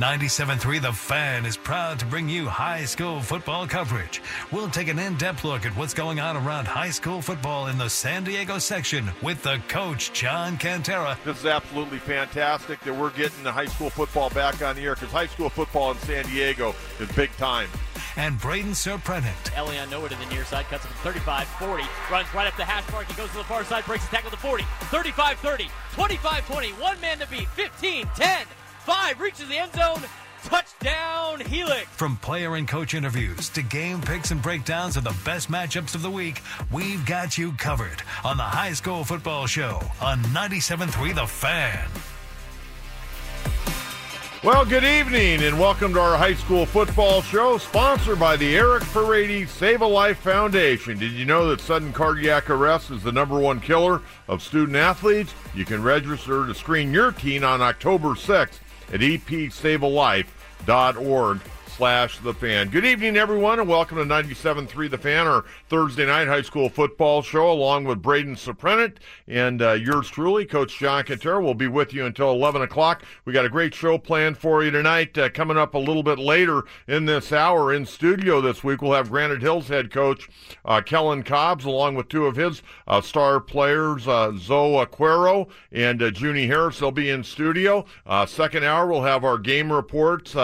[0.00, 4.22] 97.3 The Fan is proud to bring you high school football coverage.
[4.50, 7.76] We'll take an in depth look at what's going on around high school football in
[7.76, 11.22] the San Diego section with the coach, John Kentera.
[11.24, 14.94] This is absolutely fantastic that we're getting the high school football back on the air
[14.94, 17.68] because high school football in San Diego is big time.
[18.16, 19.50] And Braden Surprenant.
[19.52, 22.90] Elion nowhere to the near side, cuts him 35 40, runs right up the hash
[22.90, 23.06] mark.
[23.06, 26.68] He goes to the far side, breaks the tackle to 40, 35 30, 25 20,
[26.74, 28.46] one man to beat, 15 10
[28.84, 30.02] five, reaches the end zone.
[30.44, 31.86] Touchdown, Helix.
[31.90, 36.02] From player and coach interviews to game picks and breakdowns of the best matchups of
[36.02, 36.40] the week,
[36.72, 41.88] we've got you covered on the High School Football Show on 97.3 The Fan.
[44.42, 48.84] Well, good evening and welcome to our high school football show sponsored by the Eric
[48.84, 50.98] Paredes Save a Life Foundation.
[50.98, 55.34] Did you know that sudden cardiac arrest is the number one killer of student athletes?
[55.54, 58.60] You can register to screen your teen on October 6th
[58.92, 61.40] at epsavealife.org
[61.80, 62.68] slash the fan.
[62.68, 67.22] Good evening, everyone, and welcome to 97.3 The Fan, our Thursday night high school football
[67.22, 71.42] show, along with Braden Surprenant and uh, yours truly, Coach John Kentera.
[71.42, 73.02] will be with you until 11 o'clock.
[73.24, 75.16] We got a great show planned for you tonight.
[75.16, 78.92] Uh, coming up a little bit later in this hour in studio this week, we'll
[78.92, 80.28] have Granite Hills head coach
[80.66, 86.02] uh, Kellen Cobbs, along with two of his uh, star players, uh, Zoe Aquero and
[86.02, 86.78] uh, Junie Harris.
[86.78, 87.86] They'll be in studio.
[88.26, 90.36] Second hour, we'll have our game reports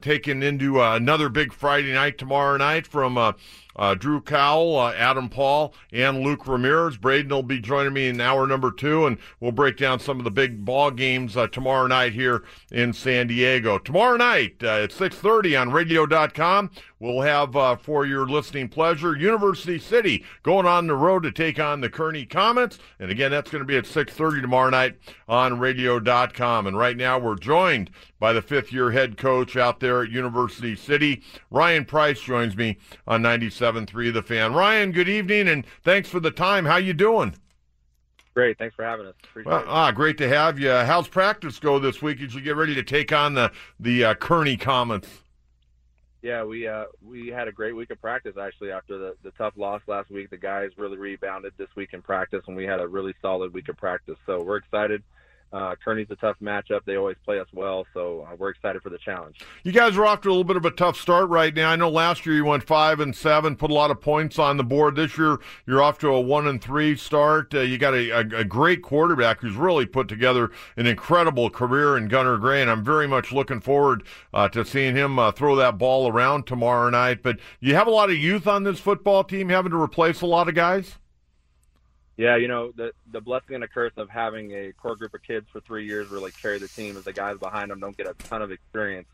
[0.00, 3.32] taken into uh, another big Friday night tomorrow night from uh,
[3.76, 6.96] uh, Drew Cowell, uh, Adam Paul, and Luke Ramirez.
[6.96, 10.24] Braden will be joining me in hour number two, and we'll break down some of
[10.24, 12.42] the big ball games uh, tomorrow night here
[12.72, 13.78] in San Diego.
[13.78, 16.70] Tomorrow night uh, at 6.30 on radio.com,
[17.00, 21.58] we'll have uh, for your listening pleasure University City going on the road to take
[21.58, 22.78] on the Kearny Komets.
[22.98, 24.96] And again, that's going to be at 6.30 tomorrow night
[25.28, 26.66] on radio.com.
[26.66, 30.74] And right now we're joined by the fifth year head coach out there at University
[30.76, 31.22] City.
[31.50, 34.52] Ryan Price joins me on 97.3 The Fan.
[34.52, 36.64] Ryan, good evening and thanks for the time.
[36.64, 37.34] How you doing?
[38.34, 38.56] Great.
[38.56, 39.14] Thanks for having us.
[39.24, 40.70] Appreciate well, ah, great to have you.
[40.70, 43.50] How's practice go this week as you get ready to take on the,
[43.80, 45.08] the uh, Kearny Komets?
[46.20, 49.54] Yeah, we uh, we had a great week of practice actually after the, the tough
[49.56, 50.30] loss last week.
[50.30, 53.68] The guys really rebounded this week in practice, and we had a really solid week
[53.68, 54.16] of practice.
[54.26, 55.02] So we're excited
[55.52, 56.80] uh, Kearny's a tough matchup.
[56.84, 59.36] They always play us well, so uh, we're excited for the challenge.
[59.62, 61.70] You guys are off to a little bit of a tough start right now.
[61.70, 64.56] I know last year you went five and seven, put a lot of points on
[64.56, 64.96] the board.
[64.96, 67.54] This year you're off to a one and three start.
[67.54, 71.96] Uh, you got a, a, a, great quarterback who's really put together an incredible career
[71.96, 74.02] in Gunner Gray, and I'm very much looking forward
[74.34, 77.22] uh, to seeing him uh, throw that ball around tomorrow night.
[77.22, 80.26] But you have a lot of youth on this football team, having to replace a
[80.26, 80.98] lot of guys.
[82.18, 85.22] Yeah, you know the the blessing and a curse of having a core group of
[85.22, 88.08] kids for three years really carry the team is the guys behind them don't get
[88.08, 89.06] a ton of experience,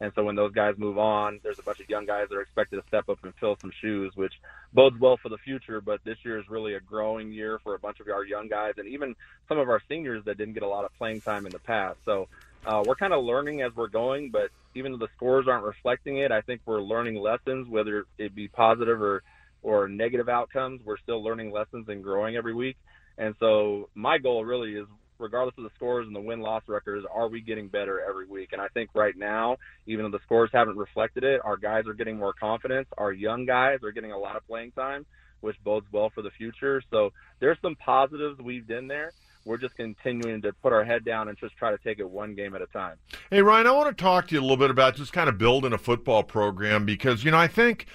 [0.00, 2.40] and so when those guys move on, there's a bunch of young guys that are
[2.40, 4.32] expected to step up and fill some shoes, which
[4.72, 5.80] bodes well for the future.
[5.80, 8.74] But this year is really a growing year for a bunch of our young guys
[8.76, 9.14] and even
[9.48, 11.98] some of our seniors that didn't get a lot of playing time in the past.
[12.04, 12.28] So
[12.66, 16.18] uh, we're kind of learning as we're going, but even though the scores aren't reflecting
[16.18, 19.22] it, I think we're learning lessons, whether it be positive or
[19.62, 20.80] or negative outcomes.
[20.84, 22.76] We're still learning lessons and growing every week.
[23.16, 24.86] And so my goal really is
[25.18, 28.50] regardless of the scores and the win loss records, are we getting better every week?
[28.52, 31.94] And I think right now, even though the scores haven't reflected it, our guys are
[31.94, 32.88] getting more confidence.
[32.96, 35.06] Our young guys are getting a lot of playing time,
[35.40, 36.82] which bodes well for the future.
[36.90, 39.12] So there's some positives weaved in there.
[39.44, 42.34] We're just continuing to put our head down and just try to take it one
[42.34, 42.96] game at a time.
[43.30, 45.38] Hey, Ryan, I want to talk to you a little bit about just kind of
[45.38, 47.86] building a football program because, you know, I think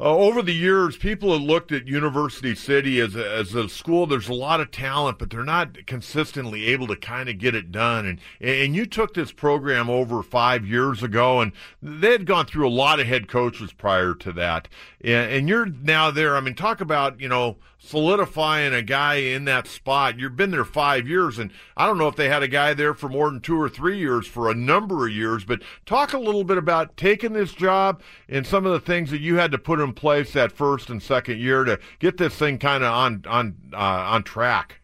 [0.00, 4.06] uh, over the years, people have looked at University City as a, as a school.
[4.06, 7.72] There's a lot of talent, but they're not consistently able to kind of get it
[7.72, 8.06] done.
[8.06, 11.52] And and you took this program over five years ago, and
[11.82, 14.68] they had gone through a lot of head coaches prior to that.
[15.00, 16.36] And, and you're now there.
[16.36, 20.18] I mean, talk about you know solidifying a guy in that spot.
[20.18, 22.92] You've been there five years, and I don't know if they had a guy there
[22.92, 25.44] for more than two or three years for a number of years.
[25.44, 29.20] But talk a little bit about taking this job and some of the things that
[29.20, 32.58] you had to put in place that first and second year to get this thing
[32.58, 34.80] kind of on on uh, on track.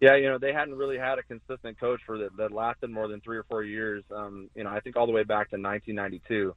[0.00, 3.08] Yeah, you know, they hadn't really had a consistent coach for that that lasted more
[3.08, 4.04] than three or four years.
[4.14, 6.54] Um, you know, I think all the way back to 1992.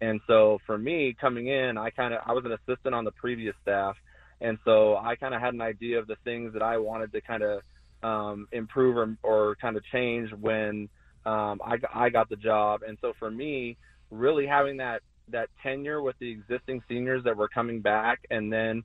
[0.00, 3.12] And so for me coming in, I kind of I was an assistant on the
[3.12, 3.96] previous staff,
[4.40, 7.20] and so I kind of had an idea of the things that I wanted to
[7.20, 7.62] kind of
[8.02, 10.88] um, improve or, or kind of change when
[11.26, 12.80] um, I I got the job.
[12.86, 13.76] And so for me,
[14.10, 18.82] really having that that tenure with the existing seniors that were coming back, and then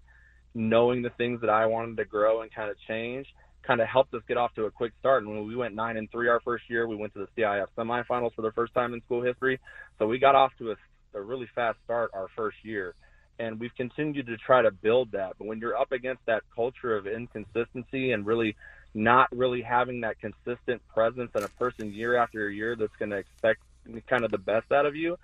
[0.54, 3.28] knowing the things that I wanted to grow and kind of change
[3.66, 5.24] kind of helped us get off to a quick start.
[5.24, 7.68] And when we went nine and three our first year, we went to the CIF
[7.78, 9.60] semifinals for the first time in school history.
[9.98, 10.75] So we got off to a,
[11.18, 12.94] a really fast start our first year.
[13.38, 15.34] And we've continued to try to build that.
[15.38, 18.56] But when you're up against that culture of inconsistency and really
[18.94, 23.18] not really having that consistent presence in a person year after year that's going to
[23.18, 23.62] expect
[24.08, 25.18] kind of the best out of you,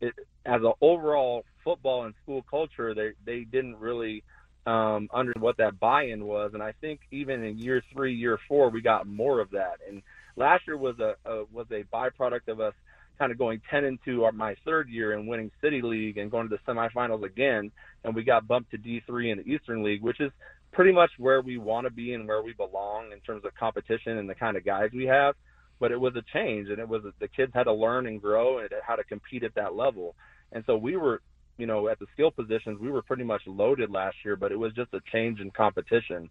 [0.00, 0.14] it,
[0.44, 4.22] as an overall football and school culture, they they didn't really
[4.66, 6.52] um, under what that buy-in was.
[6.54, 9.78] And I think even in year three, year four, we got more of that.
[9.88, 10.02] And
[10.36, 12.74] last year was a, a was a byproduct of us
[13.18, 16.48] kind of going 10 into our, my third year and winning City League and going
[16.48, 17.70] to the semifinals again.
[18.04, 20.30] And we got bumped to D3 in the Eastern League, which is
[20.72, 24.18] pretty much where we want to be and where we belong in terms of competition
[24.18, 25.34] and the kind of guys we have.
[25.78, 28.60] But it was a change, and it was the kids had to learn and grow
[28.60, 30.14] and how to compete at that level.
[30.52, 31.20] And so we were
[31.58, 34.56] you know, at the skill positions, we were pretty much loaded last year, but it
[34.56, 36.28] was just a change in competition.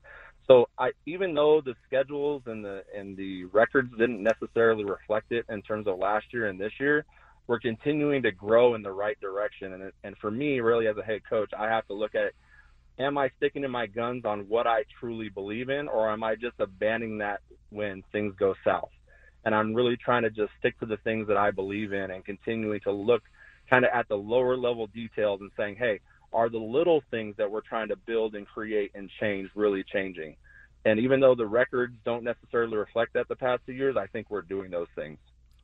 [0.47, 5.45] So I, even though the schedules and the and the records didn't necessarily reflect it
[5.49, 7.05] in terms of last year and this year,
[7.47, 9.73] we're continuing to grow in the right direction.
[9.73, 12.33] And and for me, really as a head coach, I have to look at
[12.99, 16.35] am I sticking to my guns on what I truly believe in, or am I
[16.35, 18.89] just abandoning that when things go south?
[19.43, 22.23] And I'm really trying to just stick to the things that I believe in and
[22.23, 23.21] continuing to look
[23.69, 25.99] kind of at the lower level details and saying, hey,
[26.33, 30.35] are the little things that we're trying to build and create and change really changing?
[30.83, 34.29] And even though the records don't necessarily reflect that the past two years, I think
[34.29, 35.17] we're doing those things.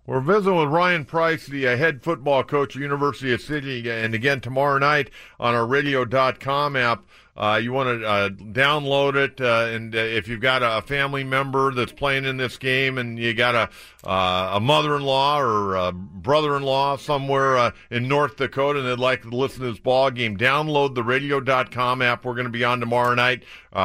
[0.07, 4.41] We're visiting with Ryan Price, the uh, head football coach at University City, and again
[4.41, 7.03] tomorrow night on our radio.com app.
[7.41, 11.23] Uh, you want to uh, download it, uh, and uh, if you've got a family
[11.23, 13.67] member that's playing in this game, and you got a
[14.07, 19.29] uh, a mother-in-law or a brother-in-law somewhere uh, in North Dakota, and they'd like to
[19.29, 22.25] listen to this ball game, download the Radio.com app.
[22.25, 23.43] We're going to be on tomorrow night,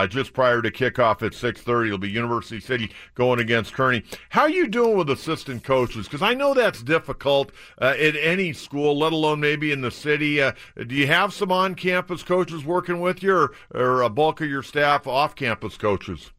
[0.09, 1.87] just prior to kickoff at 6:30.
[1.87, 4.05] It'll be University City going against Kearny.
[4.29, 6.07] How are you doing with assistant coaches?
[6.07, 10.37] Because I know that's difficult at any school, let alone maybe in the city.
[10.87, 13.46] do you have some on-campus coaches working with you?
[13.75, 16.31] Or, a bulk of your staff off-campus coaches?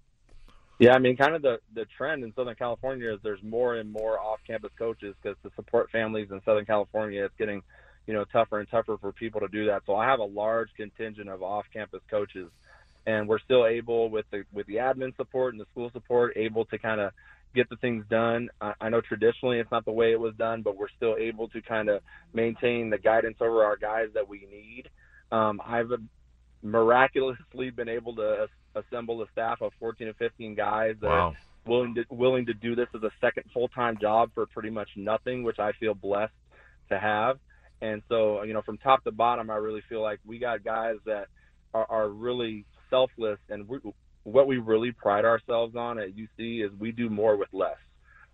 [0.79, 3.91] Yeah, I mean, kind of the the trend in Southern California is there's more and
[3.91, 7.63] more off-campus coaches because to support families in Southern California, it's getting,
[8.05, 9.81] you know, tougher and tougher for people to do that.
[9.87, 12.49] So I have a large contingent of off-campus coaches,
[13.07, 16.65] and we're still able with the with the admin support and the school support, able
[16.65, 17.11] to kind of
[17.55, 18.49] get the things done.
[18.61, 21.47] I, I know traditionally it's not the way it was done, but we're still able
[21.49, 22.01] to kind of
[22.33, 24.89] maintain the guidance over our guys that we need.
[25.31, 25.91] Um, I've
[26.61, 31.29] miraculously been able to assemble a staff of 14 to 15 guys that wow.
[31.29, 31.33] are
[31.65, 34.89] willing to willing to do this as a second full time job for pretty much
[34.95, 36.33] nothing, which I feel blessed
[36.89, 37.39] to have.
[37.81, 40.95] And so, you know, from top to bottom, I really feel like we got guys
[41.05, 41.27] that
[41.73, 43.77] are, are really selfless, and we,
[44.23, 47.77] what we really pride ourselves on at UC is we do more with less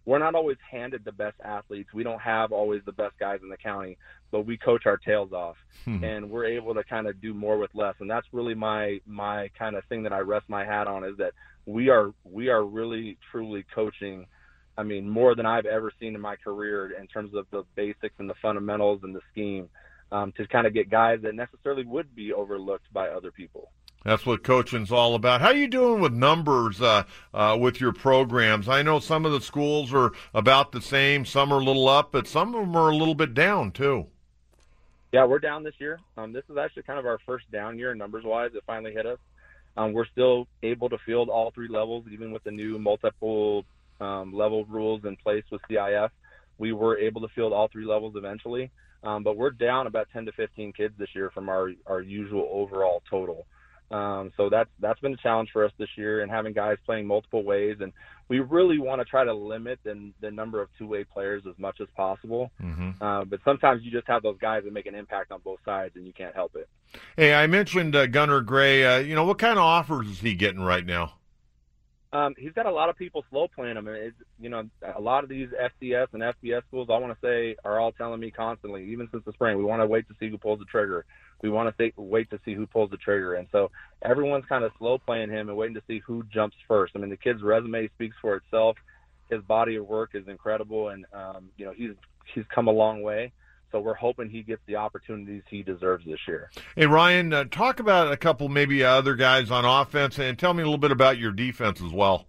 [0.06, 1.90] we're not always handed the best athletes.
[1.94, 3.98] We don't have always the best guys in the county,
[4.32, 5.56] but we coach our tails off,
[5.86, 6.04] hmm.
[6.04, 7.96] and we're able to kind of do more with less.
[8.00, 11.18] And that's really my my kind of thing that I rest my hat on is
[11.18, 11.34] that
[11.66, 14.26] we are we are really truly coaching.
[14.78, 18.16] I mean, more than I've ever seen in my career in terms of the basics
[18.18, 19.70] and the fundamentals and the scheme
[20.12, 23.72] um, to kind of get guys that necessarily would be overlooked by other people.
[24.04, 25.40] That's what coaching's all about.
[25.40, 28.68] How are you doing with numbers uh, uh, with your programs?
[28.68, 32.12] I know some of the schools are about the same, some are a little up,
[32.12, 34.08] but some of them are a little bit down too.
[35.14, 36.00] Yeah, we're down this year.
[36.18, 38.52] Um, this is actually kind of our first down year numbers wise.
[38.56, 39.20] It finally hit us.
[39.78, 43.64] Um, we're still able to field all three levels, even with the new multiple
[44.02, 46.10] um, level rules in place with CIF.
[46.58, 48.72] We were able to field all three levels eventually,
[49.04, 52.48] um, but we're down about 10 to 15 kids this year from our our usual
[52.52, 53.46] overall total.
[53.94, 57.06] Um, so that's that's been a challenge for us this year, and having guys playing
[57.06, 57.78] multiple ways.
[57.80, 57.94] And
[58.28, 61.80] we really want to try to limit the, the number of two-way players as much
[61.80, 62.50] as possible.
[62.60, 63.04] Mm-hmm.
[63.04, 65.96] Uh, but sometimes you just have those guys that make an impact on both sides,
[65.96, 66.68] and you can't help it.
[67.16, 68.84] Hey, I mentioned uh, Gunner Gray.
[68.84, 71.14] Uh, you know, what kind of offers is he getting right now?
[72.14, 73.88] Um, he's got a lot of people slow playing him.
[73.88, 77.56] It's, you know, a lot of these FCS and FBS schools, I want to say,
[77.66, 80.30] are all telling me constantly, even since the spring, we want to wait to see
[80.30, 81.06] who pulls the trigger.
[81.42, 83.34] We want to wait to see who pulls the trigger.
[83.34, 83.72] And so
[84.04, 86.94] everyone's kind of slow playing him and waiting to see who jumps first.
[86.96, 88.78] I mean, the kid's resume speaks for itself.
[89.32, 91.96] His body of work is incredible, and um, you know, he's
[92.36, 93.32] he's come a long way.
[93.74, 96.52] So we're hoping he gets the opportunities he deserves this year.
[96.76, 100.62] Hey Ryan, uh, talk about a couple maybe other guys on offense, and tell me
[100.62, 102.28] a little bit about your defense as well.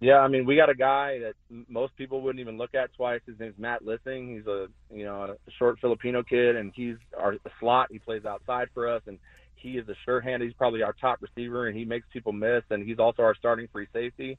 [0.00, 1.34] Yeah, I mean, we got a guy that
[1.68, 3.20] most people wouldn't even look at twice.
[3.24, 4.34] His name's Matt Lissing.
[4.34, 7.86] He's a you know a short Filipino kid, and he's our slot.
[7.92, 9.20] He plays outside for us, and
[9.54, 10.42] he is a sure hand.
[10.42, 12.64] He's probably our top receiver, and he makes people miss.
[12.68, 14.38] And he's also our starting free safety.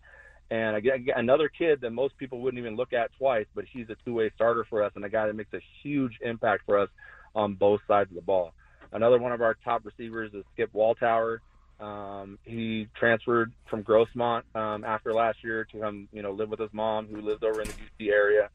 [0.52, 0.86] And
[1.16, 4.66] another kid that most people wouldn't even look at twice, but he's a two-way starter
[4.70, 6.90] for us and a guy that makes a huge impact for us
[7.34, 8.54] on both sides of the ball.
[8.92, 11.40] Another one of our top receivers is Skip Walltower.
[11.80, 16.60] Um, he transferred from Grossmont um, after last year to come, you know, live with
[16.60, 17.74] his mom, who lives over in the
[18.06, 18.50] UC area,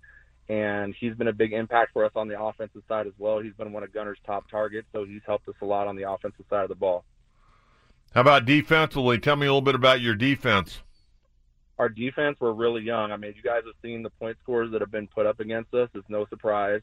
[0.49, 3.41] and he's been a big impact for us on the offensive side as well.
[3.41, 6.09] He's been one of Gunner's top targets, so he's helped us a lot on the
[6.09, 7.05] offensive side of the ball.
[8.15, 9.19] How about defensively?
[9.19, 10.81] Tell me a little bit about your defense
[11.79, 13.13] our defense, we're really young.
[13.13, 15.73] I mean, you guys have seen the point scores that have been put up against
[15.75, 15.89] us.
[15.95, 16.81] It's no surprise.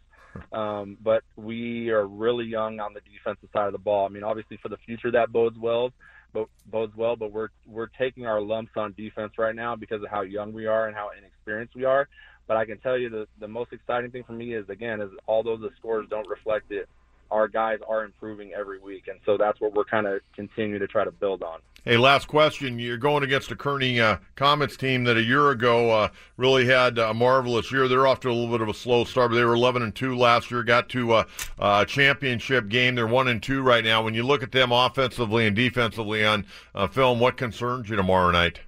[0.51, 4.05] Um, but we are really young on the defensive side of the ball.
[4.05, 5.91] I mean, obviously for the future that bodes well,
[6.33, 7.15] but bodes well.
[7.15, 10.65] But we're we're taking our lumps on defense right now because of how young we
[10.65, 12.07] are and how inexperienced we are.
[12.47, 15.09] But I can tell you the the most exciting thing for me is again is
[15.27, 16.87] although the scores don't reflect it,
[17.31, 20.87] our guys are improving every week, and so that's what we're kind of continuing to
[20.87, 21.59] try to build on.
[21.83, 22.79] Hey, last question.
[22.79, 26.97] You're going against a Kearny uh, Komets team that a year ago uh, really had
[26.97, 27.87] a marvelous year.
[27.87, 29.93] They're off to a little bit of a slow start, but they were 11 and
[29.93, 30.63] two last year.
[30.63, 31.23] Got to uh,
[31.59, 32.95] a championship game.
[32.95, 34.01] They're one and two right now.
[34.01, 38.31] When you look at them offensively and defensively on uh, film, what concerns you tomorrow
[38.31, 38.61] night?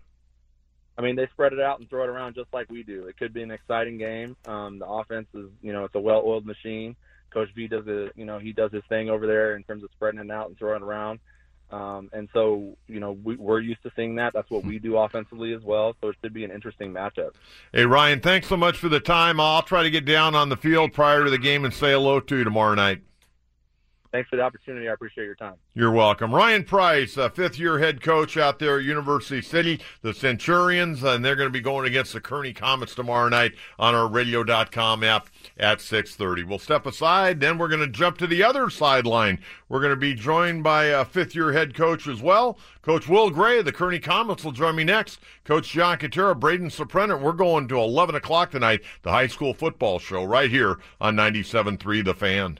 [0.95, 3.07] I mean, they spread it out and throw it around just like we do.
[3.07, 4.35] It could be an exciting game.
[4.45, 6.95] Um, the offense is, you know, it's a well-oiled machine.
[7.31, 9.89] Coach V does a, you know, he does his thing over there in terms of
[9.91, 11.19] spreading it out and throwing it around.
[11.69, 14.34] Um, and so, you know, we, are used to seeing that.
[14.34, 15.96] That's what we do offensively as well.
[16.00, 17.31] So it should be an interesting matchup.
[17.74, 19.39] Hey, Ryan, thanks so much for the time.
[19.39, 22.22] I'll try to get down on the field prior to the game and say hello
[22.22, 23.01] to you tomorrow night.
[24.11, 24.87] Thanks for the opportunity.
[24.87, 25.55] I appreciate your time.
[25.73, 26.33] You're welcome.
[26.33, 31.23] Ryan Price, uh, fifth year head coach out there at University City, the Centurions, and
[31.23, 35.27] they're going to be going against the Kearny Komets tomorrow night on our radio.com app
[35.57, 36.47] at 6.30.
[36.47, 39.39] We'll step aside, then we're going to jump to the other sideline.
[39.67, 42.57] We're going to be joined by a fifth year head coach as well.
[42.81, 45.19] Coach Will Gray, the Kearny Komets, will join me next.
[45.43, 47.21] Coach John Kentera, Braden Surprenant.
[47.21, 52.05] We're going to 11 o'clock tonight, the high school football show right here on 97.3
[52.05, 52.59] The Fan.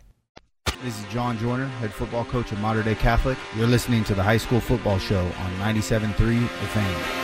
[0.83, 3.37] This is John Joyner, head football coach at Mater Dei Catholic.
[3.55, 7.21] You're listening to the High School Football Show on 97.3 The Fan.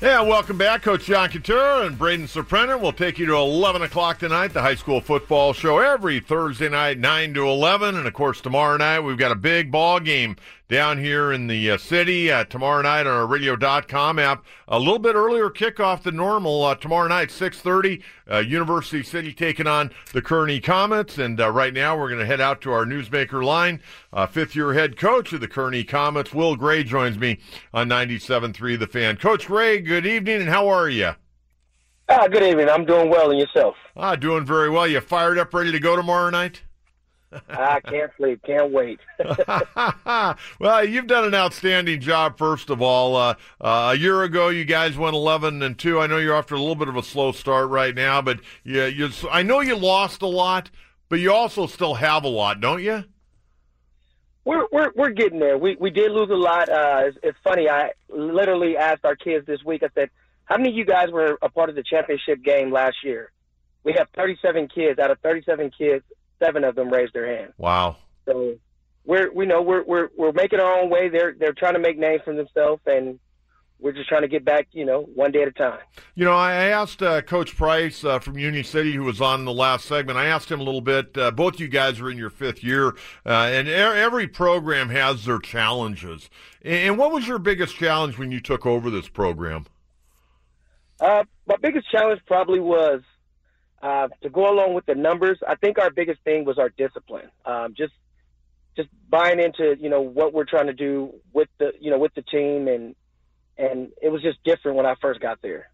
[0.00, 0.82] Yeah, welcome back.
[0.82, 4.76] Coach John Couture and Braden Surprenant will take you to 11 o'clock tonight, the high
[4.76, 7.96] school football show every Thursday night, 9 to 11.
[7.96, 10.36] And of course, tomorrow night, we've got a big ball game
[10.70, 14.44] down here in the uh, city uh, tomorrow night on our radio.com app.
[14.68, 18.00] A little bit earlier kickoff than normal uh, tomorrow night, 6.30.
[18.30, 21.18] Uh, University City taking on the Kearny Komets.
[21.18, 23.82] And uh, right now we're going to head out to our newsmaker line.
[24.12, 27.40] Uh, fifth year head coach of the Kearny Komets, Will Gray, joins me
[27.74, 29.16] on 97.3 The Fan.
[29.16, 31.10] Coach Gray, good evening, and how are you?
[32.08, 32.68] Ah, good evening.
[32.68, 33.74] I'm doing well, and yourself?
[33.96, 34.86] Ah, doing very well.
[34.86, 36.62] You fired up, ready to go tomorrow night?
[37.48, 38.42] I can't sleep.
[38.44, 39.00] Can't wait.
[40.58, 42.36] well, you've done an outstanding job.
[42.38, 46.00] First of all, uh, uh, a year ago you guys went eleven and two.
[46.00, 48.86] I know you're after a little bit of a slow start right now, but yeah,
[48.86, 50.70] you, I know you lost a lot,
[51.08, 53.04] but you also still have a lot, don't you?
[54.44, 55.56] We're we're we're getting there.
[55.56, 56.68] We we did lose a lot.
[56.68, 57.68] Uh, it's, it's funny.
[57.68, 59.82] I literally asked our kids this week.
[59.84, 60.10] I said,
[60.46, 63.30] "How many of you guys were a part of the championship game last year?"
[63.84, 64.98] We have 37 kids.
[64.98, 66.04] Out of 37 kids,
[66.42, 67.52] seven of them raised their hand.
[67.58, 67.96] Wow.
[68.26, 68.56] So
[69.04, 71.08] we're we know we're we're we're making our own way.
[71.08, 73.18] They're they're trying to make names for themselves, and
[73.80, 75.78] we're just trying to get back, you know, one day at a time.
[76.14, 79.52] You know, I asked uh, Coach Price uh, from Union City, who was on the
[79.52, 80.18] last segment.
[80.18, 81.16] I asked him a little bit.
[81.16, 82.88] Uh, both you guys are in your fifth year,
[83.24, 86.28] uh, and every program has their challenges.
[86.62, 89.66] And what was your biggest challenge when you took over this program?
[91.00, 93.00] Uh, my biggest challenge probably was
[93.82, 95.38] uh, to go along with the numbers.
[95.46, 97.30] I think our biggest thing was our discipline.
[97.44, 97.92] Um, just
[98.76, 102.14] just buying into you know what we're trying to do with the you know with
[102.14, 102.94] the team and
[103.58, 105.70] and it was just different when I first got there.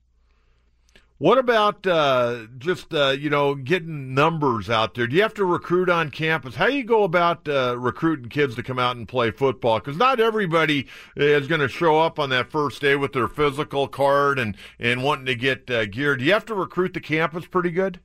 [1.18, 5.06] What about uh, just uh, you know getting numbers out there?
[5.06, 6.54] Do you have to recruit on campus?
[6.54, 9.78] How do you go about uh, recruiting kids to come out and play football?
[9.78, 13.88] Because not everybody is going to show up on that first day with their physical
[13.88, 16.18] card and and wanting to get uh, geared.
[16.18, 17.98] Do you have to recruit the campus pretty good?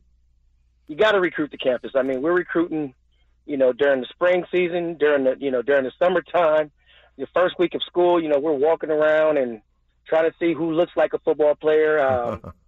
[0.88, 1.92] You got to recruit the campus.
[1.96, 2.94] I mean, we're recruiting,
[3.46, 6.72] you know, during the spring season, during the you know during the summertime,
[7.18, 8.24] the first week of school.
[8.24, 9.62] You know, we're walking around and
[10.08, 12.00] trying to see who looks like a football player.
[12.00, 12.54] Um,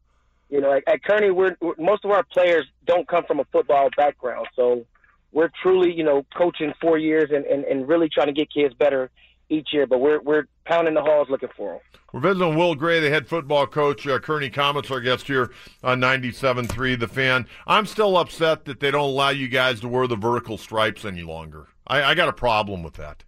[0.53, 3.45] you know, at, at Kearny, we're, we're most of our players don't come from a
[3.45, 4.85] football background, so
[5.31, 8.71] we're truly, you know, coaching four years and, and, and really trying to get kids
[8.75, 9.09] better
[9.49, 9.87] each year.
[9.87, 11.81] But we're we're pounding the halls looking for them.
[12.11, 14.05] We're visiting Will Gray, the head football coach.
[14.05, 15.49] Uh, Kearny Komets, our guest here
[15.83, 17.47] on 97.3 The Fan.
[17.65, 21.23] I'm still upset that they don't allow you guys to wear the vertical stripes any
[21.23, 21.69] longer.
[21.87, 23.23] I, I got a problem with that.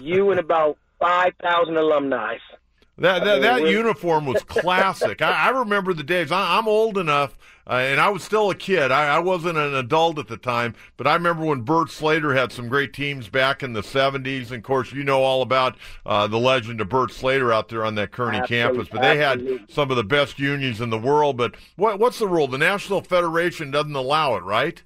[0.00, 2.38] you and about 5,000 alumni
[3.00, 5.22] that that, that uniform was classic.
[5.22, 6.30] I, I, remember the days.
[6.30, 8.92] I, am old enough, uh, and I was still a kid.
[8.92, 12.52] I, I, wasn't an adult at the time, but I remember when Bert Slater had
[12.52, 14.48] some great teams back in the 70s.
[14.48, 17.86] And of course, you know all about uh, the legend of Bert Slater out there
[17.86, 18.56] on that Kearny Absolutely.
[18.56, 18.88] campus.
[18.92, 21.38] But they had some of the best unions in the world.
[21.38, 22.48] But what, what's the rule?
[22.48, 24.82] The National Federation doesn't allow it, right?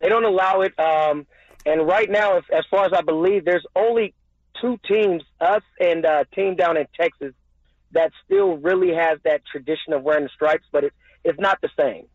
[0.00, 0.78] They don't allow it.
[0.78, 1.26] Um,
[1.66, 4.14] and right now, as far as I believe, there's only
[4.60, 7.34] two teams, us and a team down in Texas,
[7.92, 10.92] that still really has that tradition of wearing the stripes, but it,
[11.24, 12.06] it's not the same.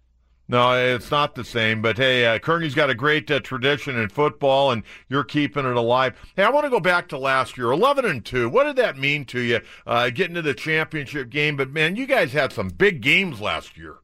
[0.48, 1.82] No, it's not the same.
[1.82, 5.76] But hey, uh, Kearny's got a great uh, tradition in football, and you're keeping it
[5.76, 6.16] alive.
[6.36, 8.50] Hey, I want to go back to last year, 11 and two.
[8.50, 11.56] What did that mean to you, uh, getting to the championship game?
[11.56, 13.98] But man, you guys had some big games last year.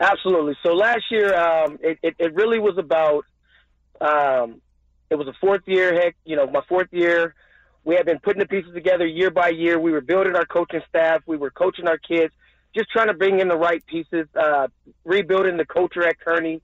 [0.00, 0.56] Absolutely.
[0.62, 3.24] So last year, um, it, it, it, really was about
[4.00, 4.62] um,
[5.10, 7.34] it was a fourth year, heck, you know, my fourth year.
[7.84, 9.78] We had been putting the pieces together year by year.
[9.78, 11.22] We were building our coaching staff.
[11.26, 12.32] We were coaching our kids,
[12.74, 14.68] just trying to bring in the right pieces, uh,
[15.04, 16.60] rebuilding the culture at Kearny,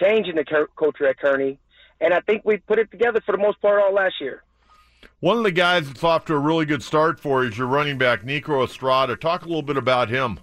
[0.00, 1.58] changing the culture at Kearny.
[2.00, 4.42] And I think we put it together for the most part all last year.
[5.18, 7.98] One of the guys that's off to a really good start for is your running
[7.98, 9.16] back, Nico Estrada.
[9.16, 10.40] Talk a little bit about him.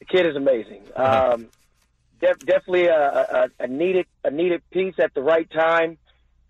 [0.00, 0.82] The kid is amazing.
[0.94, 1.34] Uh-huh.
[1.34, 1.48] Um,
[2.20, 5.98] def- definitely a, a, a, needed a needed piece at the right time.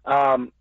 [0.05, 0.53] Um,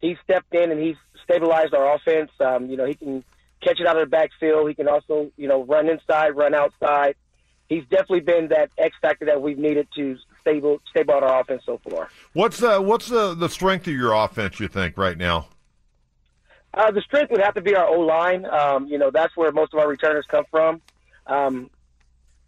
[0.00, 2.30] he stepped in and he stabilized our offense.
[2.40, 3.24] Um, you know, he can
[3.60, 4.68] catch it out of the backfield.
[4.68, 7.14] He can also, you know, run inside, run outside.
[7.68, 11.80] He's definitely been that X factor that we've needed to stable stable our offense so
[11.88, 12.08] far.
[12.32, 14.60] What's the what's the the strength of your offense?
[14.60, 15.46] You think right now?
[16.74, 18.46] Uh, the strength would have to be our O line.
[18.46, 20.80] Um, you know, that's where most of our returners come from.
[21.26, 21.70] Um,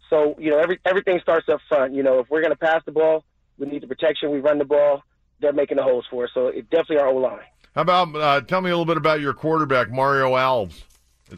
[0.09, 1.93] so you know, every everything starts up front.
[1.93, 3.23] You know, if we're going to pass the ball,
[3.57, 4.31] we need the protection.
[4.31, 5.03] We run the ball.
[5.41, 6.31] They're making the holes for us.
[6.33, 7.39] So it definitely our O line.
[7.73, 10.83] How about uh, tell me a little bit about your quarterback, Mario Alves?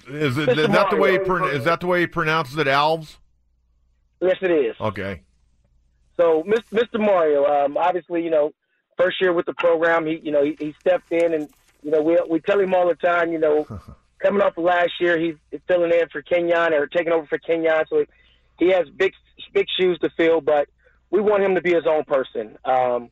[0.09, 3.17] Is, it, is that the way he, is that the way he pronounces it, Alves?
[4.21, 4.75] Yes, it is.
[4.81, 5.21] Okay.
[6.19, 6.99] So, Mr.
[6.99, 8.51] Mario, um, obviously, you know,
[8.97, 11.47] first year with the program, he, you know, he, he stepped in, and
[11.83, 13.65] you know, we we tell him all the time, you know,
[14.19, 15.35] coming off of last year, he's
[15.67, 18.05] filling in for Kenyon or taking over for Kenyon, so he
[18.65, 19.13] has big
[19.53, 20.67] big shoes to fill, but
[21.09, 22.57] we want him to be his own person.
[22.65, 23.09] Um,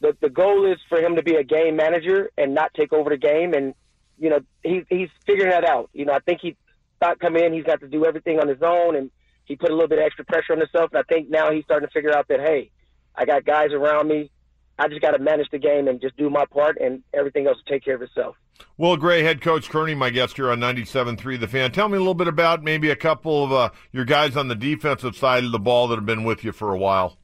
[0.00, 3.10] the the goal is for him to be a game manager and not take over
[3.10, 3.74] the game, and
[4.18, 5.88] you know he, he's figuring that out.
[5.92, 6.56] You know, I think he
[7.00, 9.10] thought come in, he's got to do everything on his own, and
[9.44, 10.90] he put a little bit of extra pressure on himself.
[10.92, 12.70] And I think now he's starting to figure out that hey,
[13.14, 14.30] I got guys around me.
[14.78, 17.58] I just got to manage the game and just do my part, and everything else
[17.58, 18.36] will take care of itself.
[18.76, 21.72] Will Gray, head coach Kearny, my guest here on 97.3 The Fan.
[21.72, 24.54] Tell me a little bit about maybe a couple of uh, your guys on the
[24.54, 27.18] defensive side of the ball that have been with you for a while.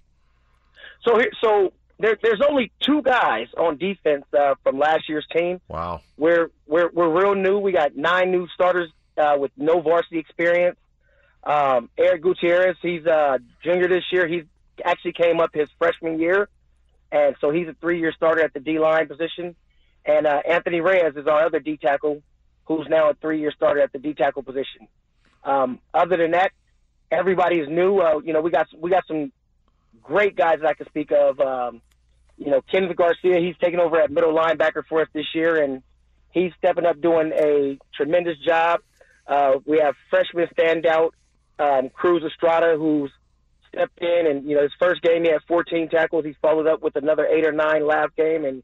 [1.06, 5.60] So, so there, there's only two guys on defense uh, from last year's team.
[5.68, 6.00] Wow.
[6.16, 7.58] We're we're we're real new.
[7.58, 10.78] We got nine new starters uh, with no varsity experience.
[11.44, 14.26] Um, Eric Gutierrez, he's a uh, junior this year.
[14.26, 14.42] He
[14.84, 16.48] actually came up his freshman year,
[17.10, 19.56] and so he's a three-year starter at the D line position.
[20.04, 22.22] And uh, Anthony Reyes is our other D tackle,
[22.64, 24.88] who's now a three-year starter at the D tackle position.
[25.44, 26.52] Um, other than that,
[27.10, 27.98] everybody is new.
[27.98, 29.32] Uh, you know, we got we got some
[30.02, 31.40] great guys that I can speak of.
[31.40, 31.82] Um,
[32.36, 35.82] you know, Kenneth Garcia, he's taking over at middle linebacker for us this year, and
[36.30, 38.80] he's stepping up, doing a tremendous job.
[39.26, 41.10] Uh, we have freshman standout
[41.58, 43.10] um, Cruz Estrada, who's
[43.78, 46.24] stepped in, and you know his first game he had 14 tackles.
[46.24, 48.62] He followed up with another eight or nine last game, and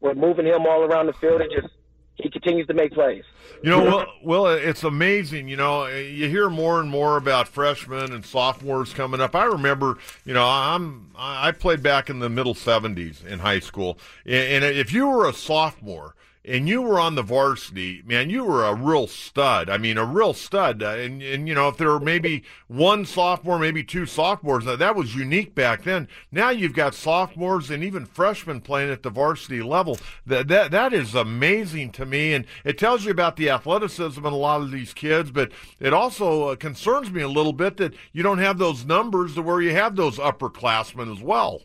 [0.00, 1.72] we're moving him all around the field and just
[2.14, 3.24] he continues to make plays.
[3.62, 5.48] You know, well, well, it's amazing.
[5.48, 9.34] You know, you hear more and more about freshmen and sophomores coming up.
[9.34, 13.98] I remember, you know, I'm I played back in the middle '70s in high school,
[14.24, 16.14] and if you were a sophomore
[16.46, 19.68] and you were on the varsity, man, you were a real stud.
[19.68, 20.82] I mean, a real stud.
[20.82, 24.94] Uh, and, and you know, if there were maybe one sophomore, maybe two sophomores, that
[24.94, 26.06] was unique back then.
[26.30, 29.98] Now you've got sophomores and even freshmen playing at the varsity level.
[30.24, 34.32] That that that is amazing to me, and it tells you about the athleticism in
[34.32, 35.32] a lot of these kids.
[35.32, 39.34] But it also uh, concerns me a little bit that you don't have those numbers
[39.34, 41.62] to where you have those upperclassmen as well.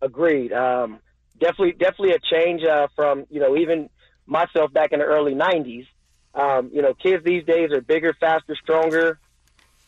[0.00, 0.52] Agreed.
[0.52, 1.00] Um,
[1.42, 3.90] definitely definitely a change uh, from you know even
[4.26, 5.86] myself back in the early '90s.
[6.34, 9.18] Um, you know, kids these days are bigger, faster, stronger,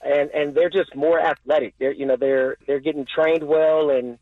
[0.04, 1.74] and and they're just more athletic.
[1.78, 4.18] They're you know they're they're getting trained well, and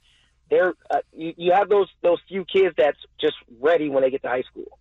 [0.51, 4.23] they're uh, you, you have those those few kids that's just ready when they get
[4.23, 4.79] to high school.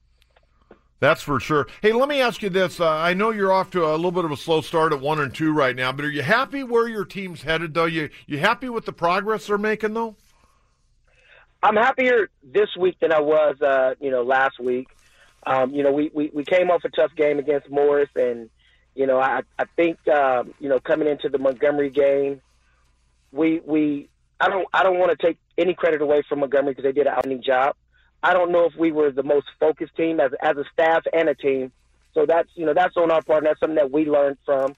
[0.99, 1.65] That's for sure.
[1.81, 2.79] Hey, let me ask you this.
[2.79, 5.19] Uh, I know you're off to a little bit of a slow start at one
[5.19, 7.73] and two right now, but are you happy where your team's headed?
[7.73, 10.15] Though you you happy with the progress they're making, though?
[11.63, 14.87] I'm happier this week than I was, uh, you know, last week.
[15.45, 18.49] Um, you know, we, we, we came off a tough game against Morse, and
[18.95, 22.41] you know, I I think um, you know coming into the Montgomery game,
[23.31, 26.83] we we I don't I don't want to take any credit away from Montgomery because
[26.83, 27.75] they did an outstanding job.
[28.23, 31.29] I don't know if we were the most focused team as as a staff and
[31.29, 31.71] a team.
[32.13, 33.39] So that's you know that's on our part.
[33.39, 34.75] And that's something that we learned from.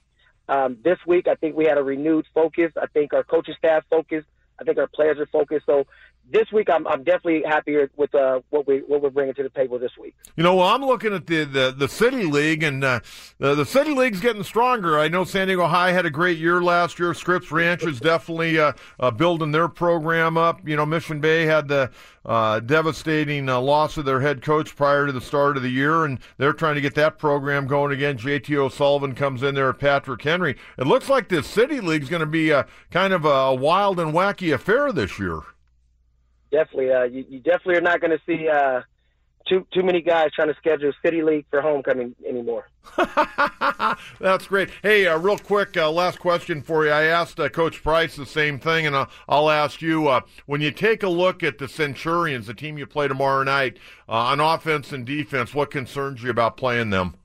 [0.48, 2.72] Um, this week, I think we had a renewed focus.
[2.80, 4.28] I think our coaching staff focused.
[4.60, 5.66] I think our players are focused.
[5.66, 5.88] So
[6.30, 9.50] this week, I'm, I'm definitely happier with uh, what we what we're bringing to the
[9.50, 10.16] table this week.
[10.36, 13.02] You know, well, I'm looking at the the, the city league, and uh,
[13.40, 14.98] the, the city league's getting stronger.
[14.98, 17.14] I know San Diego High had a great year last year.
[17.14, 20.68] Scripps Ranch is definitely uh, uh, building their program up.
[20.68, 21.92] You know, Mission Bay had the
[22.26, 26.06] uh, devastating uh, loss of their head coach prior to the start of the year,
[26.06, 28.18] and they're trying to get that program going again.
[28.18, 30.56] JT O'Sullivan comes in there Patrick Henry.
[30.78, 34.14] It looks like this city league's going to be a, kind of a wild and
[34.14, 35.42] wacky affair this year
[36.54, 36.92] definitely.
[36.92, 38.82] Uh, you, you definitely are not going to see uh,
[39.48, 42.70] too too many guys trying to schedule city league for homecoming anymore.
[44.20, 44.70] That's great.
[44.82, 46.92] Hey, uh, real quick, uh, last question for you.
[46.92, 50.62] I asked uh, Coach Price the same thing, and uh, I'll ask you: uh, when
[50.62, 54.40] you take a look at the Centurions, the team you play tomorrow night, uh, on
[54.40, 57.16] offense and defense, what concerns you about playing them?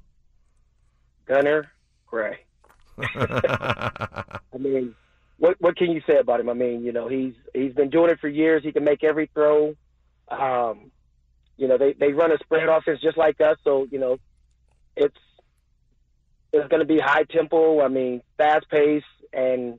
[1.27, 1.71] Gunner
[2.07, 2.39] Gray.
[2.99, 4.95] I mean,
[5.39, 6.49] what what can you say about him?
[6.49, 8.63] I mean, you know, he's he's been doing it for years.
[8.63, 9.75] He can make every throw.
[10.29, 10.91] Um,
[11.57, 14.19] you know, they they run a spread offense just like us, so you know,
[14.97, 15.17] it's
[16.53, 17.81] it's going to be high tempo.
[17.81, 19.79] I mean, fast pace, and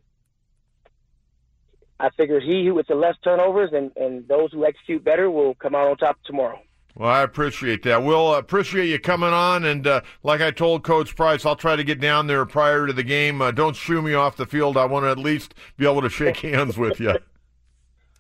[2.00, 5.56] I figure he who with the less turnovers and and those who execute better will
[5.56, 6.62] come out on top tomorrow.
[6.96, 8.04] Well, I appreciate that.
[8.04, 9.64] We'll appreciate you coming on.
[9.64, 12.94] And uh, like I told Coach Price, I'll try to get down there prior to
[12.94, 13.42] the game.
[13.42, 14.76] Uh, don't shoo me off the field.
[14.76, 17.16] I want to at least be able to shake hands with you.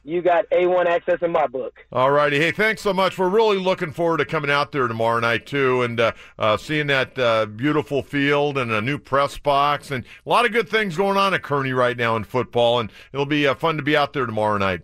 [0.06, 1.86] You got A1 access in my book.
[1.92, 2.40] All righty.
[2.40, 3.18] Hey, thanks so much.
[3.18, 6.88] We're really looking forward to coming out there tomorrow night, too, and uh, uh seeing
[6.88, 9.92] that uh, beautiful field and a new press box.
[9.92, 12.80] And a lot of good things going on at Kearny right now in football.
[12.80, 14.82] And it'll be uh, fun to be out there tomorrow night.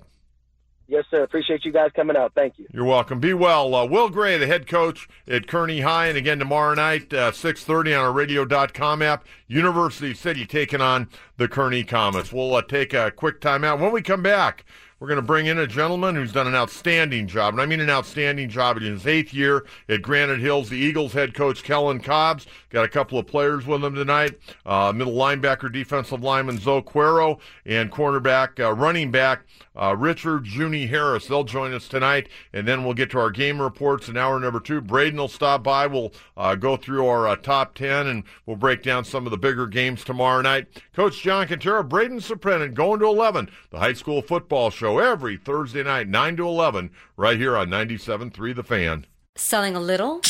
[0.87, 1.23] Yes, sir.
[1.23, 2.33] Appreciate you guys coming out.
[2.35, 2.67] Thank you.
[2.71, 3.19] You're welcome.
[3.19, 3.73] Be well.
[3.73, 7.97] Uh, Will Gray, the head coach at Kearny High, and again tomorrow night, uh, 6.30
[7.97, 12.31] on our radio.com app, University City taking on the Kearny Komets.
[12.31, 13.79] We'll uh, take a quick timeout.
[13.79, 14.63] When we come back,
[14.99, 17.81] we're going to bring in a gentleman who's done an outstanding job, and I mean
[17.81, 20.69] an outstanding job in his eighth year at Granite Hills.
[20.69, 24.39] The Eagles head coach Kellen Cobbs got a couple of players with him tonight.
[24.65, 29.41] Uh, middle linebacker, defensive lineman Zoe Quero, and cornerback, uh, running back
[29.75, 31.27] uh, Richard Junie Harris.
[31.27, 34.61] They'll join us tonight, and then we'll get to our game reports in hour number
[34.61, 34.79] two.
[34.79, 35.87] Braden will stop by.
[35.87, 39.37] We'll uh, go through our uh, top ten, and we'll break down some of the
[39.37, 40.67] bigger games tomorrow night.
[40.93, 45.35] Coach John Kentera, Braden Surprenant, going to 11, the high school football show show every
[45.35, 49.05] Thursday night, 9 to 11, right here on 97.3 The Fan.
[49.35, 50.21] Selling a little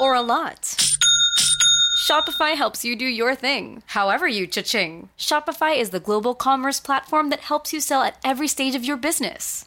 [0.00, 0.62] or a lot?
[2.08, 5.08] Shopify helps you do your thing, however you cha-ching.
[5.16, 8.96] Shopify is the global commerce platform that helps you sell at every stage of your
[8.96, 9.66] business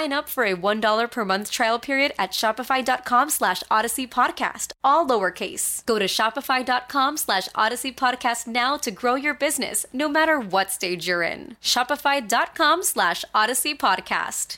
[0.00, 5.06] Sign up for a $1 per month trial period at shopify.com slash odyssey podcast, all
[5.06, 5.84] lowercase.
[5.84, 11.06] Go to shopify.com slash odyssey podcast now to grow your business, no matter what stage
[11.06, 11.58] you're in.
[11.62, 14.56] Shopify.com slash odyssey podcast.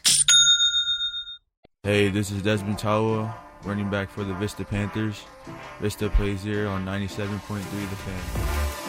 [1.83, 5.25] Hey, this is Desmond Tawa, running back for the Vista Panthers.
[5.81, 7.59] Vista plays here on 97.3
[7.91, 8.82] The Fan.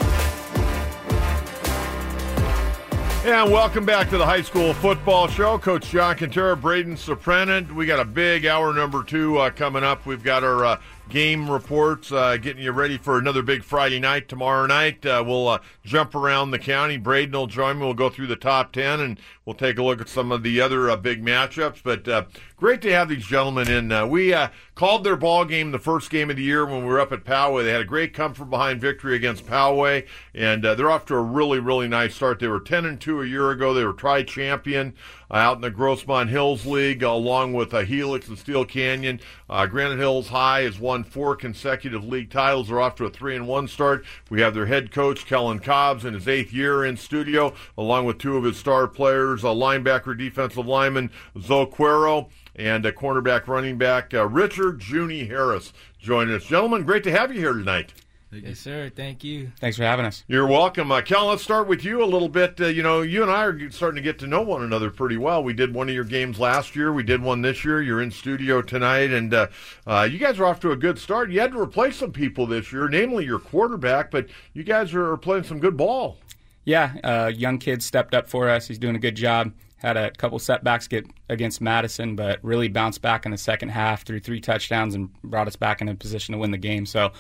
[3.26, 5.58] And welcome back to the high school football show.
[5.58, 7.72] Coach John Kentera, Braden Surprenant.
[7.72, 10.06] We got a big hour number two uh, coming up.
[10.06, 14.28] We've got our uh, game reports, uh, getting you ready for another big Friday night
[14.28, 15.06] tomorrow night.
[15.06, 16.98] Uh, we'll uh, jump around the county.
[16.98, 17.86] Braden will join me.
[17.86, 20.62] We'll go through the top 10 and we'll take a look at some of the
[20.62, 21.82] other uh, big matchups.
[21.84, 22.24] But uh,
[22.56, 23.92] great to have these gentlemen in.
[23.92, 24.36] Uh, we
[24.76, 27.24] called their ball game the first game of the year when we were up at
[27.24, 27.64] Poway.
[27.64, 31.22] They had a great come from behind victory against Poway, and they're off to a
[31.22, 32.40] really, really nice start.
[32.40, 33.74] They were 10 and 2 a year ago.
[33.74, 34.96] They were tri champion
[35.34, 39.20] out in the Grossmont Hills League, along with uh, Helix and Steele Canyon.
[39.50, 42.68] Uh, Granite Hills High has won four consecutive league titles.
[42.68, 44.06] They're off to a three and one start.
[44.30, 48.20] We have their head coach Kellen Cobbs in his eighth year in studio, along with
[48.20, 51.10] two of his star players, a linebacker, defensive lineman
[51.42, 56.44] Zoe Quero, and a cornerback, running back uh, Richard Junie Harris joining us.
[56.44, 58.03] Gentlemen, great to have you here tonight.
[58.42, 58.92] Yes, sir.
[58.96, 59.52] Thank you.
[59.60, 60.24] Thanks for having us.
[60.28, 60.92] You're welcome.
[60.92, 62.60] Uh, Kel, let's start with you a little bit.
[62.60, 65.18] Uh, you know, you and I are starting to get to know one another pretty
[65.18, 65.44] well.
[65.44, 66.92] We did one of your games last year.
[66.92, 67.82] We did one this year.
[67.82, 69.48] You're in studio tonight, and uh,
[69.86, 71.32] uh, you guys are off to a good start.
[71.32, 75.18] You had to replace some people this year, namely your quarterback, but you guys are
[75.18, 76.18] playing some good ball.
[76.66, 78.68] Yeah, uh, young kid stepped up for us.
[78.68, 79.52] He's doing a good job
[79.84, 84.06] had a couple setbacks get against Madison, but really bounced back in the second half,
[84.06, 86.86] threw three touchdowns, and brought us back in a position to win the game.
[86.86, 87.12] So,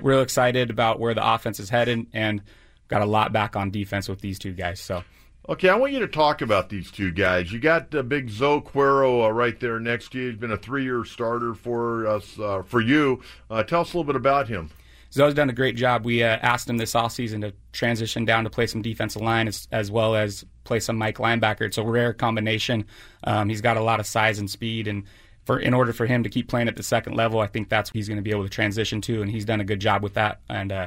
[0.00, 2.40] real excited about where the offense is headed, and
[2.86, 4.80] got a lot back on defense with these two guys.
[4.80, 5.02] So.
[5.48, 7.52] Okay, I want you to talk about these two guys.
[7.52, 10.30] You got uh, Big Zoe Quero uh, right there next to you.
[10.30, 13.20] He's been a three-year starter for us, uh, for you.
[13.50, 14.70] Uh, tell us a little bit about him.
[15.12, 16.04] Zoe's done a great job.
[16.04, 19.68] We uh, asked him this offseason to transition down to play some defensive line as,
[19.70, 21.62] as well as play some Mike linebacker.
[21.62, 22.86] It's a rare combination.
[23.24, 25.04] Um, he's got a lot of size and speed, and
[25.44, 27.90] for in order for him to keep playing at the second level, I think that's
[27.90, 30.02] what he's going to be able to transition to, and he's done a good job
[30.02, 30.86] with that, and uh,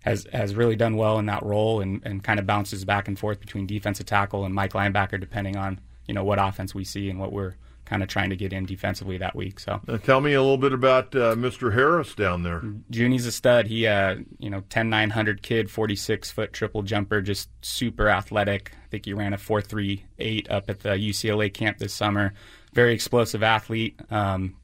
[0.00, 3.18] has has really done well in that role, and, and kind of bounces back and
[3.18, 7.10] forth between defensive tackle and Mike linebacker, depending on you know what offense we see
[7.10, 7.54] and what we're
[7.86, 9.58] kind of trying to get in defensively that week.
[9.58, 11.72] So uh, tell me a little bit about uh, Mr.
[11.72, 12.62] Harris down there.
[12.90, 13.68] Junie's a stud.
[13.68, 18.72] He, uh, you know, 10 900 kid, 46 foot triple jumper, just super athletic.
[18.84, 22.34] I think he ran a 4.38 up at the UCLA camp this summer.
[22.74, 23.98] Very explosive athlete.
[24.10, 24.56] Um,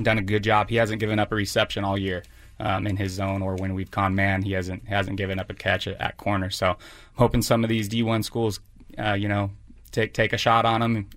[0.00, 0.70] done a good job.
[0.70, 2.22] He hasn't given up a reception all year.
[2.60, 5.54] Um, in his zone or when we've gone man, he hasn't hasn't given up a
[5.54, 6.50] catch at, at corner.
[6.50, 6.76] So I'm
[7.16, 8.60] hoping some of these D1 schools,
[8.96, 9.50] uh, you know,
[9.90, 11.08] take take a shot on him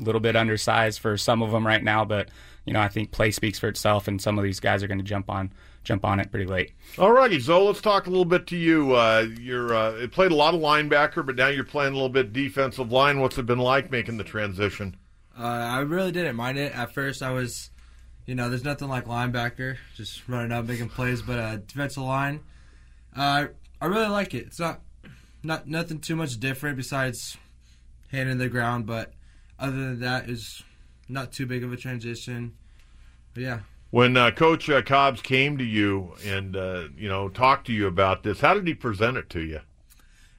[0.00, 2.28] a little bit undersized for some of them right now, but
[2.64, 4.98] you know I think play speaks for itself, and some of these guys are going
[4.98, 5.52] to jump on
[5.84, 6.72] jump on it pretty late.
[6.98, 8.94] All righty, Zoe, let's talk a little bit to you.
[8.94, 12.32] Uh, you're uh, played a lot of linebacker, but now you're playing a little bit
[12.32, 13.20] defensive line.
[13.20, 14.96] What's it been like making the transition?
[15.38, 17.22] Uh, I really didn't mind it at first.
[17.22, 17.70] I was,
[18.26, 22.40] you know, there's nothing like linebacker, just running up making plays, but uh, defensive line,
[23.16, 23.46] uh,
[23.80, 24.46] I really like it.
[24.46, 24.80] It's not
[25.42, 27.38] not nothing too much different besides
[28.12, 29.12] hand in the ground, but
[29.60, 30.62] other than that, is
[31.08, 32.54] not too big of a transition.
[33.34, 33.60] But yeah.
[33.90, 37.86] When uh, Coach uh, Cobbs came to you and uh, you know talked to you
[37.86, 39.60] about this, how did he present it to you?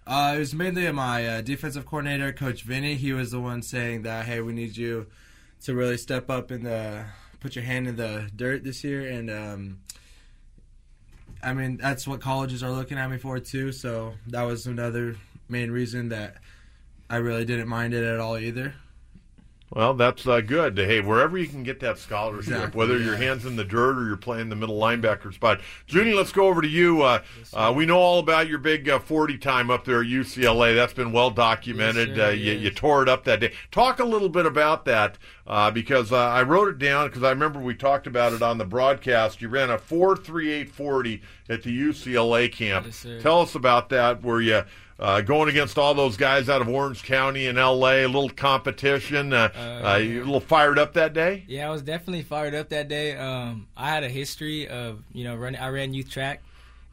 [0.07, 2.95] Uh, it was mainly my uh, defensive coordinator, Coach Vinny.
[2.95, 5.07] He was the one saying that, "Hey, we need you
[5.63, 7.05] to really step up and
[7.39, 9.79] put your hand in the dirt this year." And um,
[11.43, 13.71] I mean, that's what colleges are looking at me for too.
[13.71, 15.15] So that was another
[15.49, 16.37] main reason that
[17.09, 18.73] I really didn't mind it at all either.
[19.73, 20.77] Well, that's uh, good.
[20.77, 23.05] Hey, wherever you can get that scholarship, Exactly, whether yeah.
[23.05, 25.61] your hands in the dirt or you're playing the middle linebacker spot.
[25.87, 27.03] Junie, let's go over to you.
[27.03, 27.21] Uh,
[27.53, 30.75] uh, we know all about your big uh, 40 time up there at UCLA.
[30.75, 32.09] That's been well documented.
[32.09, 32.61] Yes, sir, uh, you, yes.
[32.61, 33.53] you tore it up that day.
[33.71, 37.29] Talk a little bit about that uh, because uh, I wrote it down because I
[37.29, 39.41] remember we talked about it on the broadcast.
[39.41, 42.87] You ran a 4.3840 at the UCLA camp.
[42.87, 43.21] Yes, sir.
[43.21, 44.21] Tell us about that.
[44.21, 44.63] Were you
[45.01, 47.91] uh, going against all those guys out of Orange County and LA?
[47.91, 49.33] A little competition.
[49.33, 49.49] Uh,
[49.83, 51.43] uh, you a little fired up that day?
[51.47, 53.17] Yeah, I was definitely fired up that day.
[53.17, 55.59] Um, I had a history of you know running.
[55.59, 56.43] I ran youth track,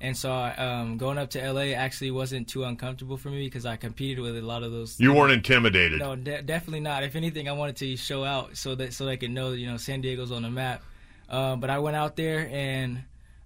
[0.00, 3.76] and so um, going up to LA actually wasn't too uncomfortable for me because I
[3.76, 4.98] competed with a lot of those.
[4.98, 5.98] You weren't intimidated.
[5.98, 7.04] No, de- definitely not.
[7.04, 9.76] If anything, I wanted to show out so that so they could know you know
[9.76, 10.82] San Diego's on the map.
[11.28, 13.02] Uh, but I went out there and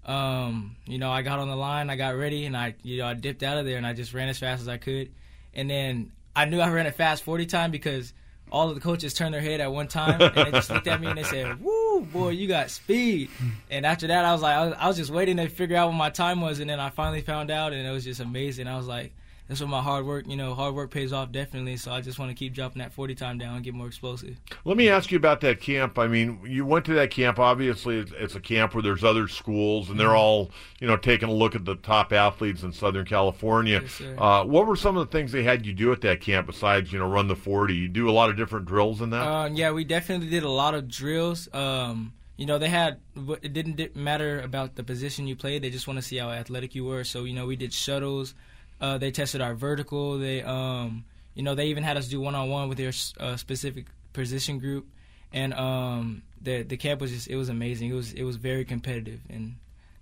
[0.06, 3.06] um, you know I got on the line, I got ready, and I you know
[3.06, 5.10] I dipped out of there and I just ran as fast as I could.
[5.54, 8.14] And then I knew I ran a fast 40 time because
[8.50, 11.00] all of the coaches turned their head at one time and they just looked at
[11.00, 13.30] me and they said, "Woo, boy, you got speed."
[13.70, 15.88] And after that, I was like, I was, I was just waiting to figure out
[15.88, 18.66] what my time was, and then I finally found out, and it was just amazing.
[18.66, 19.12] I was like,
[19.48, 22.18] "That's what my hard work, you know, hard work pays off definitely." So I just
[22.18, 24.36] want to keep dropping that 40 time down and get more explosive.
[24.64, 25.98] Let me ask you about that camp.
[25.98, 27.38] I mean, you went to that camp.
[27.38, 29.98] Obviously, it's, a camp where there's other schools, and Mm-hmm.
[30.08, 30.50] they're all,
[30.80, 33.82] you know, taking a look at the top athletes in Southern California.
[33.82, 36.46] Yes, uh, what were some of the things they had you do at that camp
[36.46, 37.74] besides, you know, run the 40?
[37.74, 39.26] You do a lot of different drills in that?
[39.26, 41.48] Um, yeah, we definitely did a lot of drills.
[41.52, 42.98] Um, you know, they had
[43.42, 45.62] it didn't matter about the position you played.
[45.62, 47.04] They just want to see how athletic you were.
[47.04, 48.34] So you know, we did shuttles.
[48.82, 50.18] Uh, they tested our vertical.
[50.18, 53.36] They, um, you know, they even had us do one on one with their uh,
[53.36, 54.86] specific position group.
[55.32, 57.90] And um, the the camp was just it was amazing.
[57.90, 59.54] It was it was very competitive, and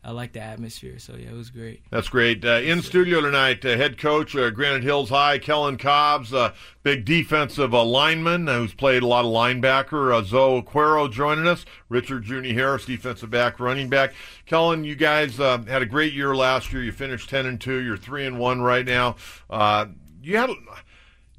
[0.02, 0.98] I like the atmosphere.
[0.98, 1.82] So yeah, it was great.
[1.90, 2.42] That's great.
[2.42, 7.04] Uh, in studio tonight, uh, head coach uh, Granite Hills High, Kellen Cobbs, uh, big
[7.04, 10.14] defensive uh, lineman uh, who's played a lot of linebacker.
[10.14, 11.66] Uh, Zoe Cuero joining us.
[11.90, 14.14] Richard Junie Harris, defensive back, running back.
[14.46, 16.82] Kellen, you guys uh, had a great year last year.
[16.82, 17.80] You finished ten and two.
[17.80, 19.16] You're three and one right now.
[19.50, 19.86] Uh,
[20.22, 20.50] you had.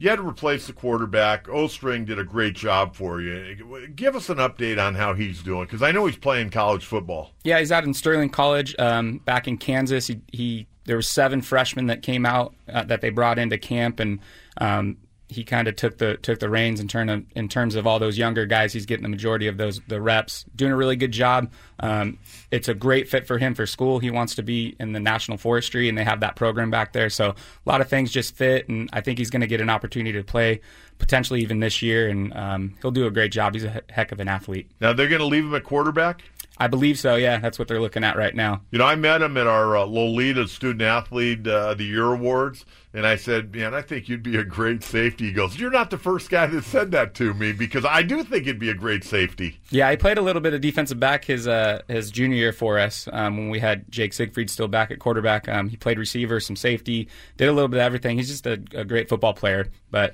[0.01, 1.45] You had to replace the quarterback.
[1.45, 3.87] Ostring did a great job for you.
[3.95, 7.33] Give us an update on how he's doing, because I know he's playing college football.
[7.43, 10.07] Yeah, he's out in Sterling College, um, back in Kansas.
[10.07, 13.99] He, he there were seven freshmen that came out uh, that they brought into camp,
[13.99, 14.19] and
[14.57, 14.97] um,
[15.31, 17.99] he kind of took the took the reins in turn of, in terms of all
[17.99, 18.73] those younger guys.
[18.73, 21.51] He's getting the majority of those the reps, doing a really good job.
[21.79, 22.19] Um,
[22.51, 23.99] it's a great fit for him for school.
[23.99, 27.09] He wants to be in the National Forestry, and they have that program back there.
[27.09, 29.69] So a lot of things just fit, and I think he's going to get an
[29.69, 30.59] opportunity to play
[30.97, 33.53] potentially even this year, and um, he'll do a great job.
[33.53, 34.69] He's a heck of an athlete.
[34.81, 36.23] Now they're going to leave him at quarterback.
[36.61, 37.15] I believe so.
[37.15, 38.61] Yeah, that's what they're looking at right now.
[38.69, 42.13] You know, I met him at our uh, Lolita Student Athlete uh, of the Year
[42.13, 45.71] Awards, and I said, "Man, I think you'd be a great safety." He goes, "You're
[45.71, 48.69] not the first guy that said that to me because I do think you'd be
[48.69, 52.11] a great safety." Yeah, he played a little bit of defensive back his uh, his
[52.11, 55.49] junior year for us um, when we had Jake Siegfried still back at quarterback.
[55.49, 58.17] Um, he played receiver, some safety, did a little bit of everything.
[58.17, 60.13] He's just a, a great football player, but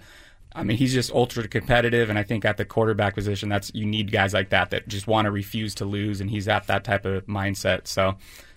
[0.57, 3.85] I mean, he's just ultra competitive, and I think at the quarterback position, that's you
[3.85, 6.83] need guys like that that just want to refuse to lose, and he's at that
[6.83, 7.87] type of mindset.
[7.87, 8.15] So,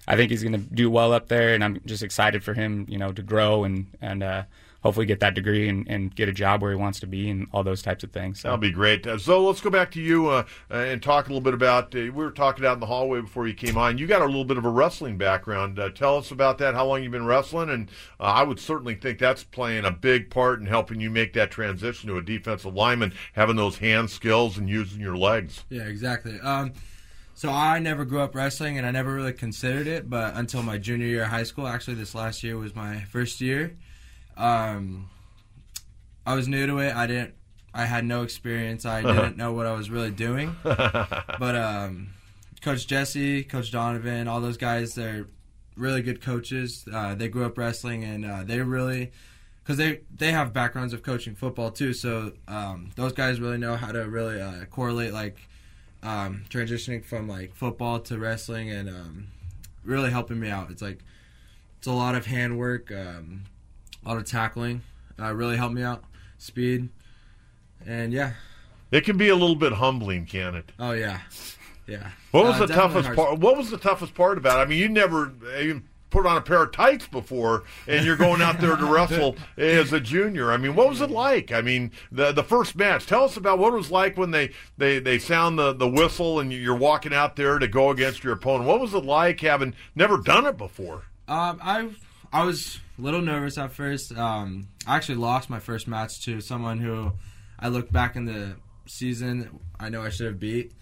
[0.09, 2.87] I think he's going to do well up there, and I'm just excited for him,
[2.89, 4.43] you know, to grow and and uh,
[4.83, 7.47] hopefully get that degree and, and get a job where he wants to be and
[7.53, 8.41] all those types of things.
[8.41, 8.49] So.
[8.49, 9.07] That'll be great.
[9.07, 11.95] Uh, so let's go back to you uh, uh, and talk a little bit about.
[11.95, 13.99] Uh, we were talking out in the hallway before you came on.
[13.99, 15.79] You got a little bit of a wrestling background.
[15.79, 16.75] Uh, tell us about that.
[16.75, 17.71] How long you've been wrestling?
[17.71, 21.33] And uh, I would certainly think that's playing a big part in helping you make
[21.35, 25.65] that transition to a defensive lineman, having those hand skills and using your legs.
[25.69, 26.41] Yeah, exactly.
[26.41, 26.73] Um,
[27.35, 30.77] so I never grew up wrestling, and I never really considered it, but until my
[30.77, 31.67] junior year of high school.
[31.67, 33.77] Actually, this last year was my first year.
[34.41, 35.11] Um,
[36.27, 36.95] I was new to it.
[36.95, 37.35] I didn't.
[37.73, 38.85] I had no experience.
[38.85, 40.57] I didn't know what I was really doing.
[40.65, 42.11] But um,
[42.61, 45.27] Coach Jesse, Coach Donovan, all those guys, they're
[45.77, 46.87] really good coaches.
[46.93, 49.11] Uh, they grew up wrestling, and uh, they really,
[49.63, 51.95] because they they have backgrounds of coaching football too.
[51.95, 55.39] So um, those guys really know how to really uh, correlate like
[56.03, 59.29] um, transitioning from like football to wrestling, and um,
[59.85, 60.71] really helping me out.
[60.71, 60.99] It's like
[61.79, 63.45] it's a lot of handwork, um,
[64.05, 64.83] a lot of tackling.
[65.19, 66.03] Uh, really helped me out,
[66.39, 66.89] speed,
[67.87, 68.33] and yeah.
[68.91, 70.73] It can be a little bit humbling, can it?
[70.79, 71.21] Oh yeah,
[71.87, 72.11] yeah.
[72.33, 73.39] What was Uh, the toughest hard- part?
[73.39, 74.63] What was the toughest part about it?
[74.63, 78.43] I mean, you never even put on a pair of tights before, and you're going
[78.43, 80.51] out there to wrestle as a junior.
[80.51, 81.53] I mean, what was it like?
[81.53, 83.07] I mean, the the first match.
[83.07, 86.41] Tell us about what it was like when they they, they sound the, the whistle
[86.41, 88.65] and you're walking out there to go against your opponent.
[88.67, 91.03] What was it like having never done it before?
[91.29, 91.91] Um, I
[92.33, 94.17] I was a little nervous at first.
[94.17, 97.13] Um, I actually lost my first match to someone who
[97.59, 100.73] I look back in the season I know I should have beat.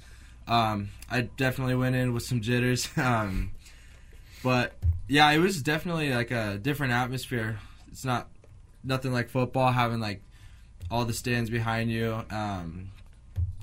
[0.46, 2.88] Um, I definitely went in with some jitters.
[2.98, 3.52] Um,
[4.42, 4.74] but
[5.08, 7.58] yeah, it was definitely like a different atmosphere.
[7.90, 8.28] It's not
[8.84, 10.22] nothing like football having like
[10.92, 12.22] all the stands behind you.
[12.30, 12.90] Um,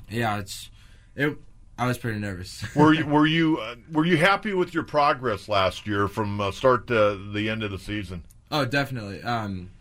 [0.09, 0.69] yeah, it's
[1.15, 1.37] it.
[1.77, 2.63] I was pretty nervous.
[2.75, 6.51] were you were you uh, were you happy with your progress last year from uh,
[6.51, 8.23] start to the end of the season?
[8.51, 9.21] Oh, definitely.
[9.23, 9.71] Um,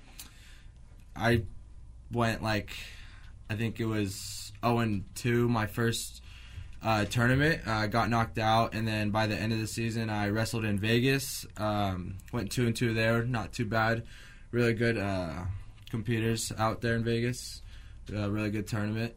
[1.14, 1.42] I
[2.10, 2.70] went like
[3.48, 6.22] I think it was 0 and 2 my first
[6.84, 7.66] uh, tournament.
[7.66, 10.64] I uh, got knocked out, and then by the end of the season, I wrestled
[10.64, 11.46] in Vegas.
[11.56, 14.04] Um, went two and two there, not too bad.
[14.50, 15.44] Really good uh,
[15.90, 17.62] competitors out there in Vegas.
[18.12, 19.14] Uh, really good tournament.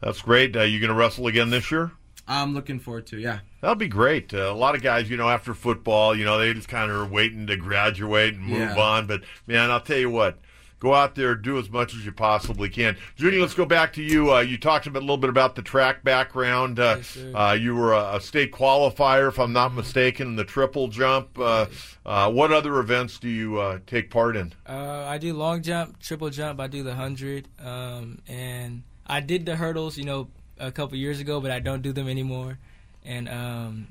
[0.00, 0.56] That's great.
[0.56, 1.92] Are you going to wrestle again this year?
[2.28, 3.40] I'm looking forward to, yeah.
[3.60, 4.32] That'll be great.
[4.32, 6.96] Uh, a lot of guys, you know, after football, you know, they just kind of
[6.96, 8.76] are waiting to graduate and move Yeah.
[8.80, 9.06] on.
[9.06, 10.38] But man, I'll tell you what,
[10.78, 12.96] go out there, do as much as you possibly can.
[13.16, 14.32] Judy, let's go back to you.
[14.32, 16.78] Uh, you talked a, bit, a little bit about the track background.
[16.78, 16.98] Uh,
[17.34, 21.36] uh, you were a, a state qualifier, if I'm not mistaken, in the triple jump.
[21.38, 21.66] Uh,
[22.06, 24.52] uh, what other events do you uh, take part in?
[24.68, 26.60] Uh, I do long jump, triple jump.
[26.60, 30.28] I do the hundred, um, and I did the hurdles, you know,
[30.60, 32.58] a couple years ago, but I don't do them anymore.
[33.04, 33.88] And um,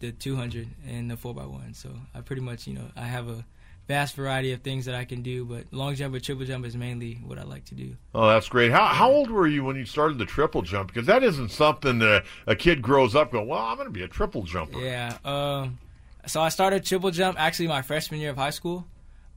[0.00, 1.76] the 200 and the 4x1.
[1.76, 3.44] So I pretty much, you know, I have a
[3.86, 6.76] vast variety of things that I can do, but long jump or triple jump is
[6.76, 7.96] mainly what I like to do.
[8.14, 8.70] Oh, that's great.
[8.70, 10.88] How, how old were you when you started the triple jump?
[10.88, 14.02] Because that isn't something that a, kid grows up going, well, I'm going to be
[14.02, 14.78] a triple jumper.
[14.78, 15.16] Yeah.
[15.24, 15.78] Um,
[16.26, 18.86] so I started triple jump actually my freshman year of high school.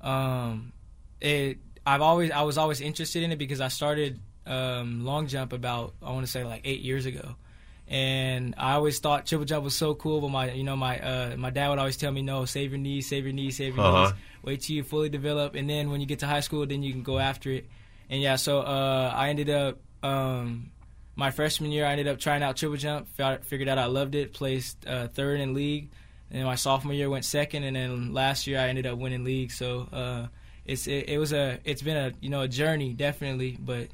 [0.02, 0.74] Um,
[1.22, 5.54] it I've always I was always interested in it because I started um, long jump
[5.54, 7.36] about I want to say like eight years ago,
[7.88, 10.22] and I always thought triple jump was so cool.
[10.22, 12.80] But my you know my uh, my dad would always tell me no, save your
[12.80, 14.04] knees, save your knees, save your Uh-huh.
[14.06, 14.14] knees.
[14.44, 16.92] Wait till you fully develop, and then when you get to high school, then you
[16.92, 17.68] can go after it.
[18.10, 20.72] And yeah, so uh, I ended up um,
[21.16, 21.86] my freshman year.
[21.86, 23.08] I ended up trying out triple jump.
[23.46, 24.34] Figured out I loved it.
[24.34, 25.90] Placed uh, third in league.
[26.32, 29.52] And my sophomore year went second, and then last year I ended up winning league.
[29.52, 30.28] So uh,
[30.66, 33.88] it's it, it was a it's been a you know a journey definitely, but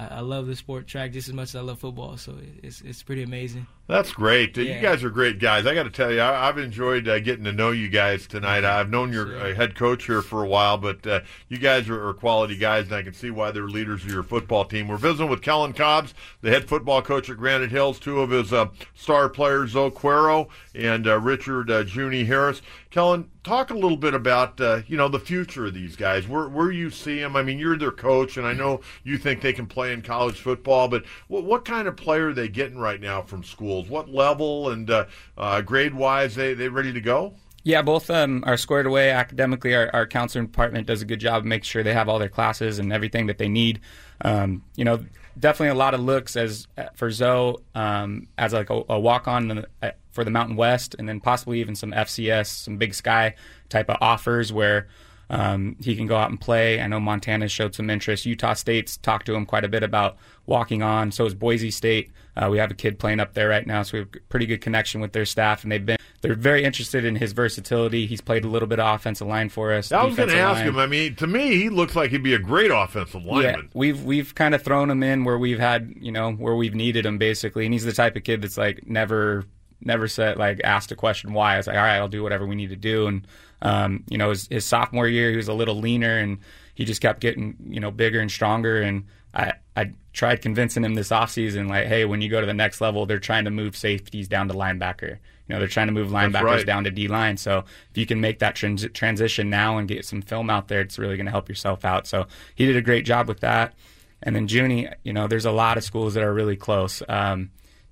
[0.00, 2.16] I, I love the sport track just as much as I love football.
[2.16, 3.66] So it, it's it's pretty amazing.
[3.90, 4.56] That's great.
[4.56, 5.66] Uh, You guys are great guys.
[5.66, 8.64] I got to tell you, I, I've enjoyed uh, getting to know you guys tonight.
[8.64, 12.08] I've known your uh, head coach here for a while, but uh, you guys are,
[12.08, 14.86] are quality guys, and I can see why they're leaders of your football team.
[14.86, 18.52] We're visiting with Kellen Cobbs, the head football coach at Granite Hills, two of his
[18.52, 22.62] uh, star players, Zoe Cuero and uh, Richard uh, Junie Harris.
[22.90, 26.26] Kellen, talk a little bit about uh, you know the future of these guys.
[26.26, 27.36] Where where you see them?
[27.36, 30.40] I mean, you're their coach, and I know you think they can play in college
[30.40, 33.44] football, but what, what kind of player are they getting right now from
[33.84, 33.90] schools?
[33.90, 35.06] What level and uh,
[35.36, 37.34] uh, grade wise they they ready to go?
[37.62, 39.74] Yeah, both um, are squared away academically.
[39.74, 42.30] Our, our counseling department does a good job of making sure they have all their
[42.30, 43.80] classes and everything that they need.
[44.22, 45.04] Um, you know,
[45.38, 49.66] definitely a lot of looks as for Zoe um, as like a, a walk on
[50.12, 53.34] for the Mountain West, and then possibly even some FCS, some Big Sky
[53.68, 54.88] type of offers where.
[55.30, 56.80] Um, he can go out and play.
[56.80, 58.26] I know Montana showed some interest.
[58.26, 60.16] Utah State's talked to him quite a bit about
[60.46, 61.12] walking on.
[61.12, 62.10] So is Boise State.
[62.36, 64.46] Uh, we have a kid playing up there right now, so we have a pretty
[64.46, 68.06] good connection with their staff, and they've been they're very interested in his versatility.
[68.06, 69.92] He's played a little bit of offensive line for us.
[69.92, 70.68] I was going to ask line.
[70.68, 70.78] him.
[70.78, 73.70] I mean, to me, he looks like he'd be a great offensive Yeah, lineman.
[73.74, 77.06] we've we've kind of thrown him in where we've had you know where we've needed
[77.06, 79.44] him basically, and he's the type of kid that's like never
[79.82, 81.54] never said like asked a question why.
[81.54, 83.26] I was like all right, I'll do whatever we need to do, and
[83.62, 86.38] um, you know his, his sophomore year he was a little leaner and
[86.74, 90.94] he just kept getting you know bigger and stronger, and I I tried convincing him
[90.94, 93.76] this offseason like hey when you go to the next level they're trying to move
[93.76, 95.18] safeties down to linebacker.
[95.46, 96.66] You know they're trying to move linebackers right.
[96.66, 97.36] down to D line.
[97.36, 100.80] So if you can make that trans- transition now and get some film out there,
[100.80, 102.06] it's really going to help yourself out.
[102.06, 103.74] So he did a great job with that.
[104.22, 107.02] And then Junie, you know, there's a lot of schools that are really close.
[107.08, 107.50] Um,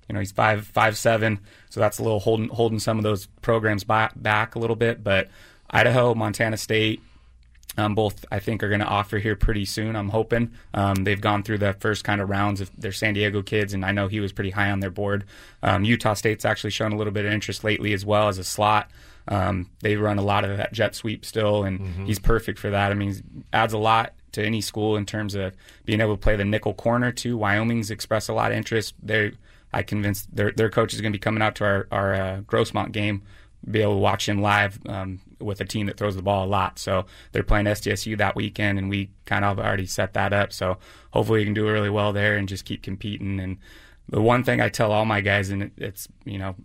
[0.09, 1.39] you know, he's five five seven,
[1.69, 5.03] so that's a little holding holding some of those programs back, back a little bit.
[5.03, 5.29] But
[5.69, 7.01] Idaho, Montana State,
[7.77, 9.95] um, both I think are going to offer here pretty soon.
[9.95, 13.41] I'm hoping um, they've gone through the first kind of rounds of their San Diego
[13.43, 15.25] kids, and I know he was pretty high on their board.
[15.61, 18.43] Um, Utah State's actually shown a little bit of interest lately as well as a
[18.43, 18.89] slot.
[19.27, 22.05] Um, they run a lot of that jet sweep still, and Mm-hmm.
[22.05, 22.91] he's perfect for that.
[22.91, 23.21] I mean, he
[23.53, 25.53] adds a lot to any school in terms of
[25.85, 27.37] being able to play the nickel corner too.
[27.37, 28.95] Wyoming's expressed a lot of interest.
[29.03, 29.31] They,
[29.73, 32.41] I convinced their their coach is going to be coming out to our our uh,
[32.41, 33.23] Grossmont game,
[33.69, 36.47] be able to watch him live um, with a team that throws the ball a
[36.47, 36.79] lot.
[36.79, 40.53] So they're playing SDSU that weekend, and we kind of already set that up.
[40.53, 40.77] So
[41.11, 43.39] hopefully, we can do really well there and just keep competing.
[43.39, 43.57] And
[44.07, 46.55] the one thing I tell all my guys, and it, it's you know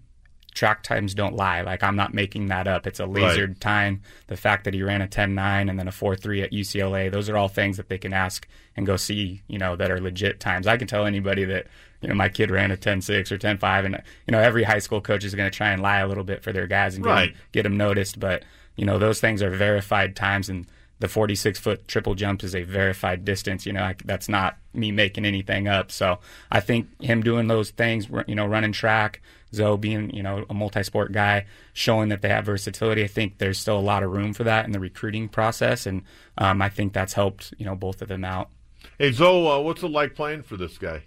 [0.55, 1.61] track times don't lie.
[1.63, 2.87] Like I'm not making that up.
[2.87, 3.25] It's a Right.
[3.37, 4.01] lasered time.
[4.29, 7.37] The fact that he ran a 10.9 and then a 4.3 at UCLA, those are
[7.37, 8.47] all things that they can ask
[8.77, 10.67] and go see, you know, that are legit times.
[10.67, 11.67] I can tell anybody that,
[12.01, 15.01] you know, my kid ran a 10.6 or 10.5 and, you know, every high school
[15.01, 17.11] coach is going to try and lie a little bit for their guys and get,
[17.15, 18.19] them, get them noticed.
[18.21, 18.45] But,
[18.77, 20.67] you know, those things are verified times and
[21.01, 23.67] the 46 foot triple jump is a verified distance.
[23.67, 25.91] You know, I, that's not me making anything up.
[25.91, 29.21] So I think him doing those things, you know, running track,
[29.55, 33.05] Zoe being, you know, a multi sport guy, showing that they have versatility.
[33.05, 35.87] I think there's still a lot of room for that in the recruiting process.
[35.87, 36.03] And
[36.39, 38.51] um, I think that's helped, you know, both of them out.
[38.99, 41.03] Hey, Zoe, uh, what's it like playing for this guy?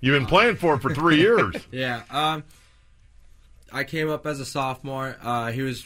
[0.00, 1.54] You've been playing for him for three years.
[1.70, 2.02] Yeah.
[2.10, 2.44] Um,
[3.72, 5.16] I came up as a sophomore.
[5.22, 5.84] Uh, he was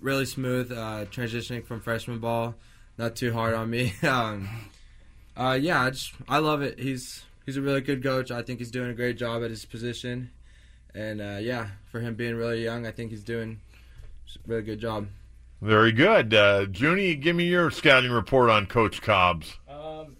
[0.00, 2.54] really smooth, uh, transitioning from freshman ball.
[2.98, 3.94] Not too hard on me.
[4.02, 4.48] um,
[5.36, 6.78] uh, yeah, I just I love it.
[6.78, 8.30] He's he's a really good coach.
[8.30, 10.30] I think he's doing a great job at his position,
[10.94, 13.60] and uh, yeah, for him being really young, I think he's doing
[14.34, 15.08] a really good job.
[15.60, 16.34] Very good.
[16.34, 19.58] Uh, Junie, give me your scouting report on Coach Cobbs.
[19.68, 20.16] Um,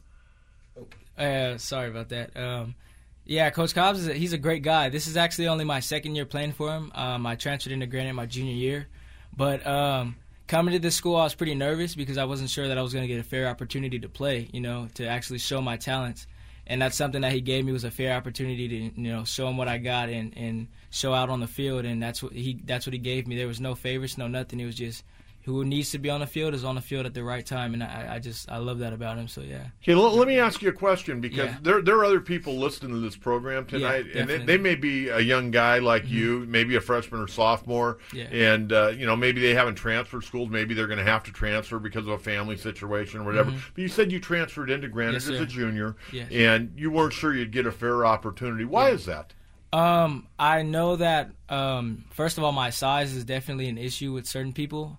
[1.19, 2.37] uh, sorry about that.
[2.37, 2.77] Um,
[3.25, 4.89] yeah, Coach Cobbs is a, he's a great guy.
[4.89, 6.93] This is actually only my second year playing for him.
[6.95, 8.89] Um, I transferred into Granite my junior year,
[9.37, 10.17] but um,
[10.47, 12.93] coming to this school, I was pretty nervous because I wasn't sure that I was
[12.93, 14.49] going to get a fair opportunity to play.
[14.53, 16.27] You know, to actually show my talents,
[16.67, 19.49] and that's something that he gave me was a fair opportunity to you know show
[19.49, 22.61] him what I got and and show out on the field, and that's what he
[22.65, 23.37] that's what he gave me.
[23.37, 24.61] There was no favorites, no nothing.
[24.61, 25.05] It was just
[25.45, 27.75] who needs to be on the field is on the field at the right time,
[27.75, 29.27] and I, I just I love that about him.
[29.27, 29.67] So yeah.
[29.83, 31.57] Okay, let, let me ask you a question because Yeah.
[31.63, 34.77] there there are other people listening to this program tonight, Yeah, and they, they may
[34.77, 38.25] be a young guy like you, maybe a freshman or sophomore, Yeah.
[38.25, 41.33] and uh, you know maybe they haven't transferred schools, maybe they're going to have to
[41.33, 43.51] transfer because of a family situation or whatever.
[43.51, 43.61] Mhm.
[43.75, 46.31] But you said you transferred into Granite Yes, as a junior, Yes.
[46.31, 48.65] and you weren't sure you'd get a fair opportunity.
[48.65, 49.35] Why is that?
[49.73, 54.27] Um, I know that um, first of all, my size is definitely an issue with
[54.27, 54.99] certain people,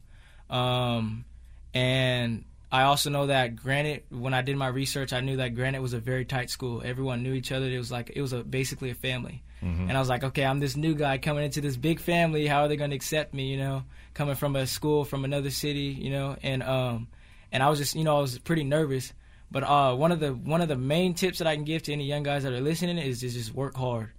[0.54, 1.26] um,
[1.74, 4.06] and I also know that Granite.
[4.10, 6.82] When I did my research, I knew that Granite was a very tight school.
[6.84, 7.66] Everyone knew each other.
[7.68, 9.44] It was like it was a basically a family.
[9.62, 9.88] Mhm.
[9.90, 12.48] And I was like, okay, I'm this new guy coming into this big family.
[12.48, 13.52] How are they going to accept me?
[13.52, 13.84] You know,
[14.14, 15.98] coming from a school from another city.
[16.00, 17.08] You know, and um,
[17.52, 19.14] and I was just, you know, I was pretty nervous.
[19.52, 21.94] But uh, one of the one of the main tips that I can give to
[21.94, 24.10] any young guys that are listening is to just work hard,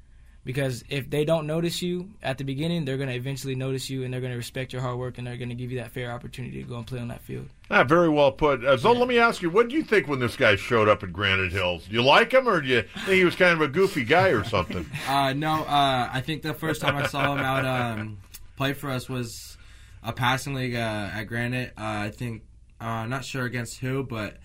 [0.44, 4.04] because if they don't notice you at the beginning, they're going to eventually notice you,
[4.04, 5.90] and they're going to respect your hard work, and they're going to give you that
[5.90, 7.48] fair opportunity to go and play on that field.
[7.70, 8.62] Ah, very well put.
[8.62, 11.02] Uh, so let me ask you, what do you think when this guy showed up
[11.02, 11.86] at Granite Hills?
[11.86, 14.28] Do you like him, or do you think he was kind of a goofy guy
[14.28, 14.86] or something?
[15.06, 18.18] Uh, no, uh, I think the first time I saw him out um,
[18.56, 19.56] play for us was
[20.02, 21.72] a passing league uh, at Granite.
[21.76, 22.42] Uh, I think,
[22.80, 24.38] uh, not sure against who, but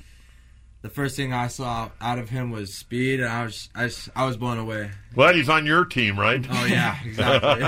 [0.82, 4.10] the first thing I saw out of him was speed, and I was I, was-
[4.16, 4.92] I was blown away.
[5.14, 6.46] Glad he's on your team, right?
[6.50, 7.64] Oh yeah, exactly.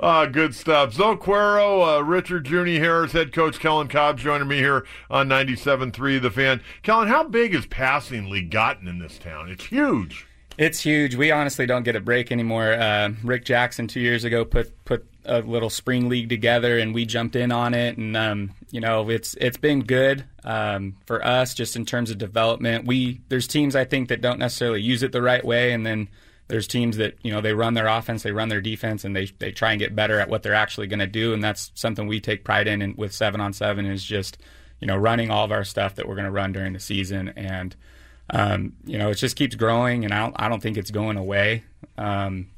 [0.00, 0.92] uh, good stuff.
[0.92, 6.20] Zoe Cuero, uh, Richard Junie Harris, head coach Kellen Cobb joining me here on 97.3
[6.20, 6.60] The Fan.
[6.82, 9.48] Kellen, how big has passing league gotten in this town?
[9.50, 10.26] It's huge.
[10.58, 11.14] It's huge.
[11.14, 12.72] We honestly don't get a break anymore.
[12.72, 17.04] Uh, Rick Jackson two years ago put put a little spring league together, and we
[17.04, 17.98] jumped in on it.
[17.98, 22.18] And um, you know, it's it's been good um, for us just in terms of
[22.18, 22.86] development.
[22.86, 26.08] We there's teams I think that don't necessarily use it the right way, and then
[26.48, 29.26] there's teams that you know they run their offense, they run their defense, and they
[29.38, 31.34] they try and get better at what they're actually going to do.
[31.34, 32.80] And that's something we take pride in.
[32.80, 34.38] And with seven on seven is just
[34.80, 37.28] you know running all of our stuff that we're going to run during the season
[37.36, 37.76] and
[38.30, 41.16] um, you know, it just keeps growing, and I don't, I don't think it's going
[41.16, 41.64] away.
[41.96, 42.48] Um,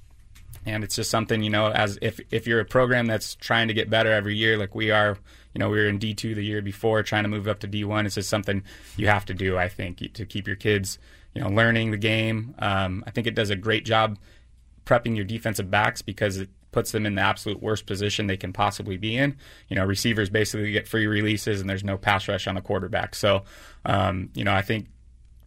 [0.68, 3.74] and it's just something, you know, as if if you're a program that's trying to
[3.74, 5.18] get better every year, like we are,
[5.54, 7.66] you know, we were in D two the year before, trying to move up to
[7.66, 8.06] D one.
[8.06, 8.62] It's just something
[8.96, 10.98] you have to do, I think, to keep your kids,
[11.34, 12.54] you know, learning the game.
[12.58, 14.18] Um, I think it does a great job
[14.84, 18.52] prepping your defensive backs because it puts them in the absolute worst position they can
[18.52, 19.36] possibly be in.
[19.68, 23.14] You know, receivers basically get free releases and there's no pass rush on the quarterback.
[23.14, 23.44] So,
[23.84, 24.86] um, you know, I think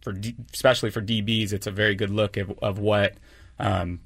[0.00, 3.14] for D, especially for DBs, it's a very good look of, of what
[3.58, 4.00] um,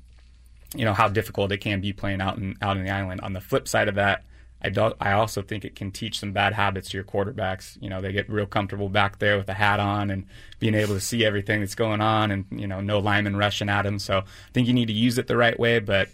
[0.77, 3.21] you know how difficult it can be playing out in out in the island.
[3.23, 4.25] On the flip side of that,
[4.63, 4.95] I don't.
[5.01, 7.81] I also think it can teach some bad habits to your quarterbacks.
[7.81, 10.27] You know, they get real comfortable back there with a hat on and
[10.59, 13.83] being able to see everything that's going on, and you know, no linemen rushing at
[13.83, 13.99] them.
[13.99, 16.09] So I think you need to use it the right way, but.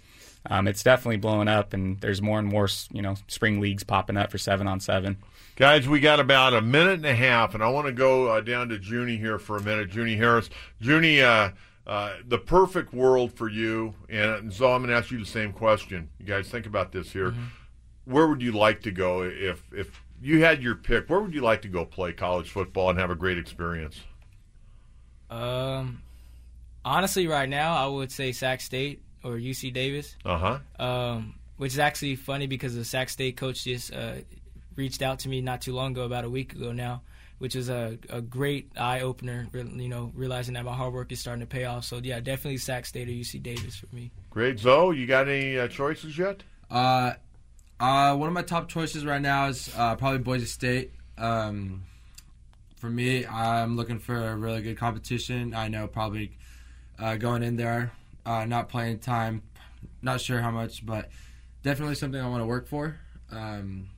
[0.44, 4.16] Um, it's definitely blowing up, and there's more and more, you know, spring leagues popping
[4.16, 5.18] up for seven on seven.
[5.54, 8.40] Guys, we got about a minute and a half, and I want to go uh,
[8.40, 9.94] down to Junie here for a minute.
[9.94, 10.50] Junie Harris.
[10.80, 11.50] Junie, uh,
[11.86, 15.52] uh, the perfect world for you, and so I'm going to ask you the same
[15.52, 16.08] question.
[16.18, 17.34] You guys think about this here.
[18.04, 21.10] Where would you like to go if if you had your pick?
[21.10, 24.00] Where would you like to go play college football and have a great experience?
[25.30, 26.02] Um,
[26.84, 29.02] honestly, right now, I would say Sac State.
[29.24, 30.16] or UC Davis.
[30.24, 30.84] Uh huh.
[30.84, 34.14] Um, which is actually funny because the Sac State coach just uh,
[34.76, 37.02] reached out to me not too long ago, about a week ago now,
[37.42, 39.48] which is a, a great eye opener.
[39.52, 41.84] You know, realizing that my hard work is starting to pay off.
[41.84, 44.12] So yeah, definitely Sac State or UC Davis for me.
[44.30, 44.96] Great, Zoe.
[44.96, 46.44] You got any uh, choices yet?
[46.70, 47.14] Uh,
[47.80, 50.92] uh, one of my top choices right now is uh, probably Boise State.
[51.18, 51.82] Um,
[52.76, 55.52] for me, I'm looking for a really good competition.
[55.52, 56.38] I know probably
[56.96, 57.90] uh, going in there,
[58.24, 59.42] uh, not playing time,
[60.00, 61.08] not sure how much, but
[61.64, 63.00] definitely something I want to work for.
[63.32, 63.88] Um,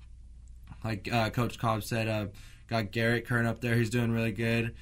[0.82, 2.26] like uh, Coach Cobb said, uh,
[2.68, 3.74] got Garrett Kern up there.
[3.74, 4.74] He's doing really good.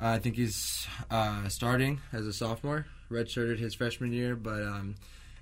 [0.00, 4.36] Uh, I think he's uh, starting as a sophomore, redshirted his freshman year.
[4.36, 4.94] But um,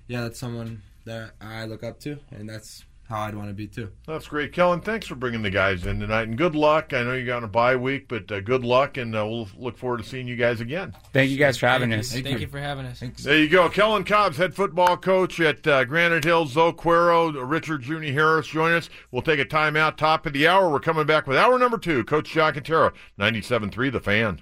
[0.07, 3.67] yeah, that's someone that I look up to, and that's how I'd want to be
[3.67, 3.91] too.
[4.05, 4.81] That's great, Kellen.
[4.81, 6.93] Thanks for bringing the guys in tonight, and good luck.
[6.93, 9.77] I know you got a bye week, but uh, good luck, and uh, we'll look
[9.77, 10.95] forward to seeing you guys again.
[11.13, 12.13] Thank you guys for having Thank us.
[12.13, 12.23] You.
[12.23, 12.99] Thank, you for having us.
[12.99, 13.23] Thanks.
[13.23, 16.51] There you go, Kellen Cobbs, head football coach at uh, Granite Hills.
[16.51, 18.89] Zoe Cuero, Richard Junie Harris join us.
[19.11, 19.97] We'll take a timeout.
[19.97, 22.03] Top of the hour, we're coming back with hour number two.
[22.03, 24.41] Coach John Quintero, 97.3 The Fan.